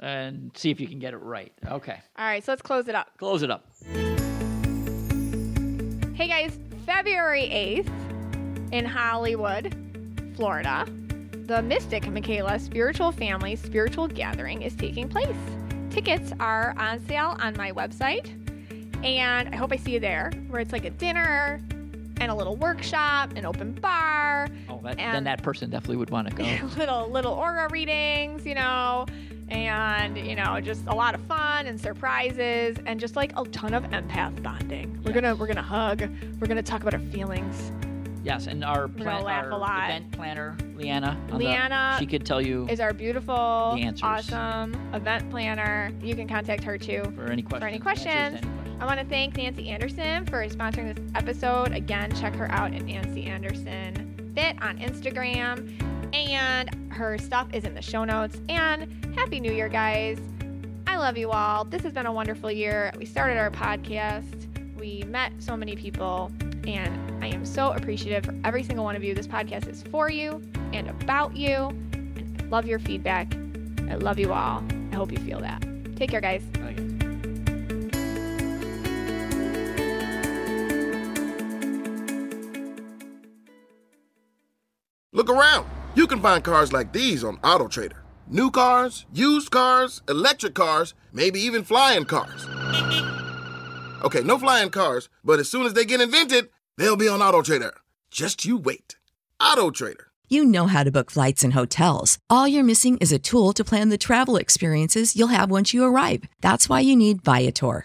[0.00, 1.52] and see if you can get it right.
[1.66, 2.00] Okay.
[2.16, 3.16] All right, so let's close it up.
[3.18, 3.66] Close it up.
[6.14, 7.48] Hey guys, February
[7.86, 9.74] 8th in Hollywood,
[10.36, 10.86] Florida,
[11.46, 15.34] the Mystic Michaela Spiritual Family Spiritual Gathering is taking place.
[15.90, 18.28] Tickets are on sale on my website,
[19.04, 21.60] and I hope I see you there, where it's like a dinner
[22.20, 26.28] and a little workshop, an open bar, Oh, that, then that person definitely would want
[26.28, 26.44] to go.
[26.76, 29.06] little little aura readings, you know,
[29.48, 33.72] and you know, just a lot of fun and surprises and just like a ton
[33.74, 34.92] of empath bonding.
[35.04, 35.20] We're Yes.
[35.22, 36.02] gonna we're gonna hug.
[36.40, 37.72] We're gonna talk about our feelings.
[38.24, 39.84] Yes, and our, plan, laugh our a lot.
[39.90, 41.10] event planner, Leanna.
[41.32, 44.02] on the- Leanna she could tell you Is our beautiful, The answers.
[44.02, 45.90] awesome event planner.
[46.02, 47.02] You can contact her too.
[47.16, 47.62] for any questions.
[47.64, 48.14] any answers to questions.
[48.16, 48.54] any questions.
[48.80, 51.72] I want to thank Nancy Anderson for sponsoring this episode.
[51.72, 55.68] Again, check her out at Nancy Anderson Fit on Instagram.
[56.14, 58.40] And her stuff is in the show notes.
[58.48, 60.18] And Happy New Year, guys.
[60.86, 61.64] I love you all.
[61.64, 62.92] This has been a wonderful year.
[62.96, 64.46] We started our podcast,
[64.78, 66.30] we met so many people,
[66.66, 69.14] and I am so appreciative for every single one of you.
[69.14, 71.68] This podcast is for you and about you.
[71.92, 73.34] And I love your feedback.
[73.88, 74.62] I love you all.
[74.92, 75.64] I hope you feel that.
[75.96, 76.42] Take care, guys.
[76.56, 76.76] Okay.
[85.12, 85.66] Look around.
[85.94, 87.98] You can find cars like these on AutoTrader.
[88.28, 92.46] New cars, used cars, electric cars, maybe even flying cars.
[94.02, 97.42] Okay, no flying cars, but as soon as they get invented, they'll be on Auto
[97.42, 97.74] Trader.
[98.10, 98.96] Just you wait.
[99.40, 100.06] Auto Trader.
[100.28, 102.18] You know how to book flights and hotels.
[102.28, 105.84] All you're missing is a tool to plan the travel experiences you'll have once you
[105.84, 106.24] arrive.
[106.42, 107.84] That's why you need Viator.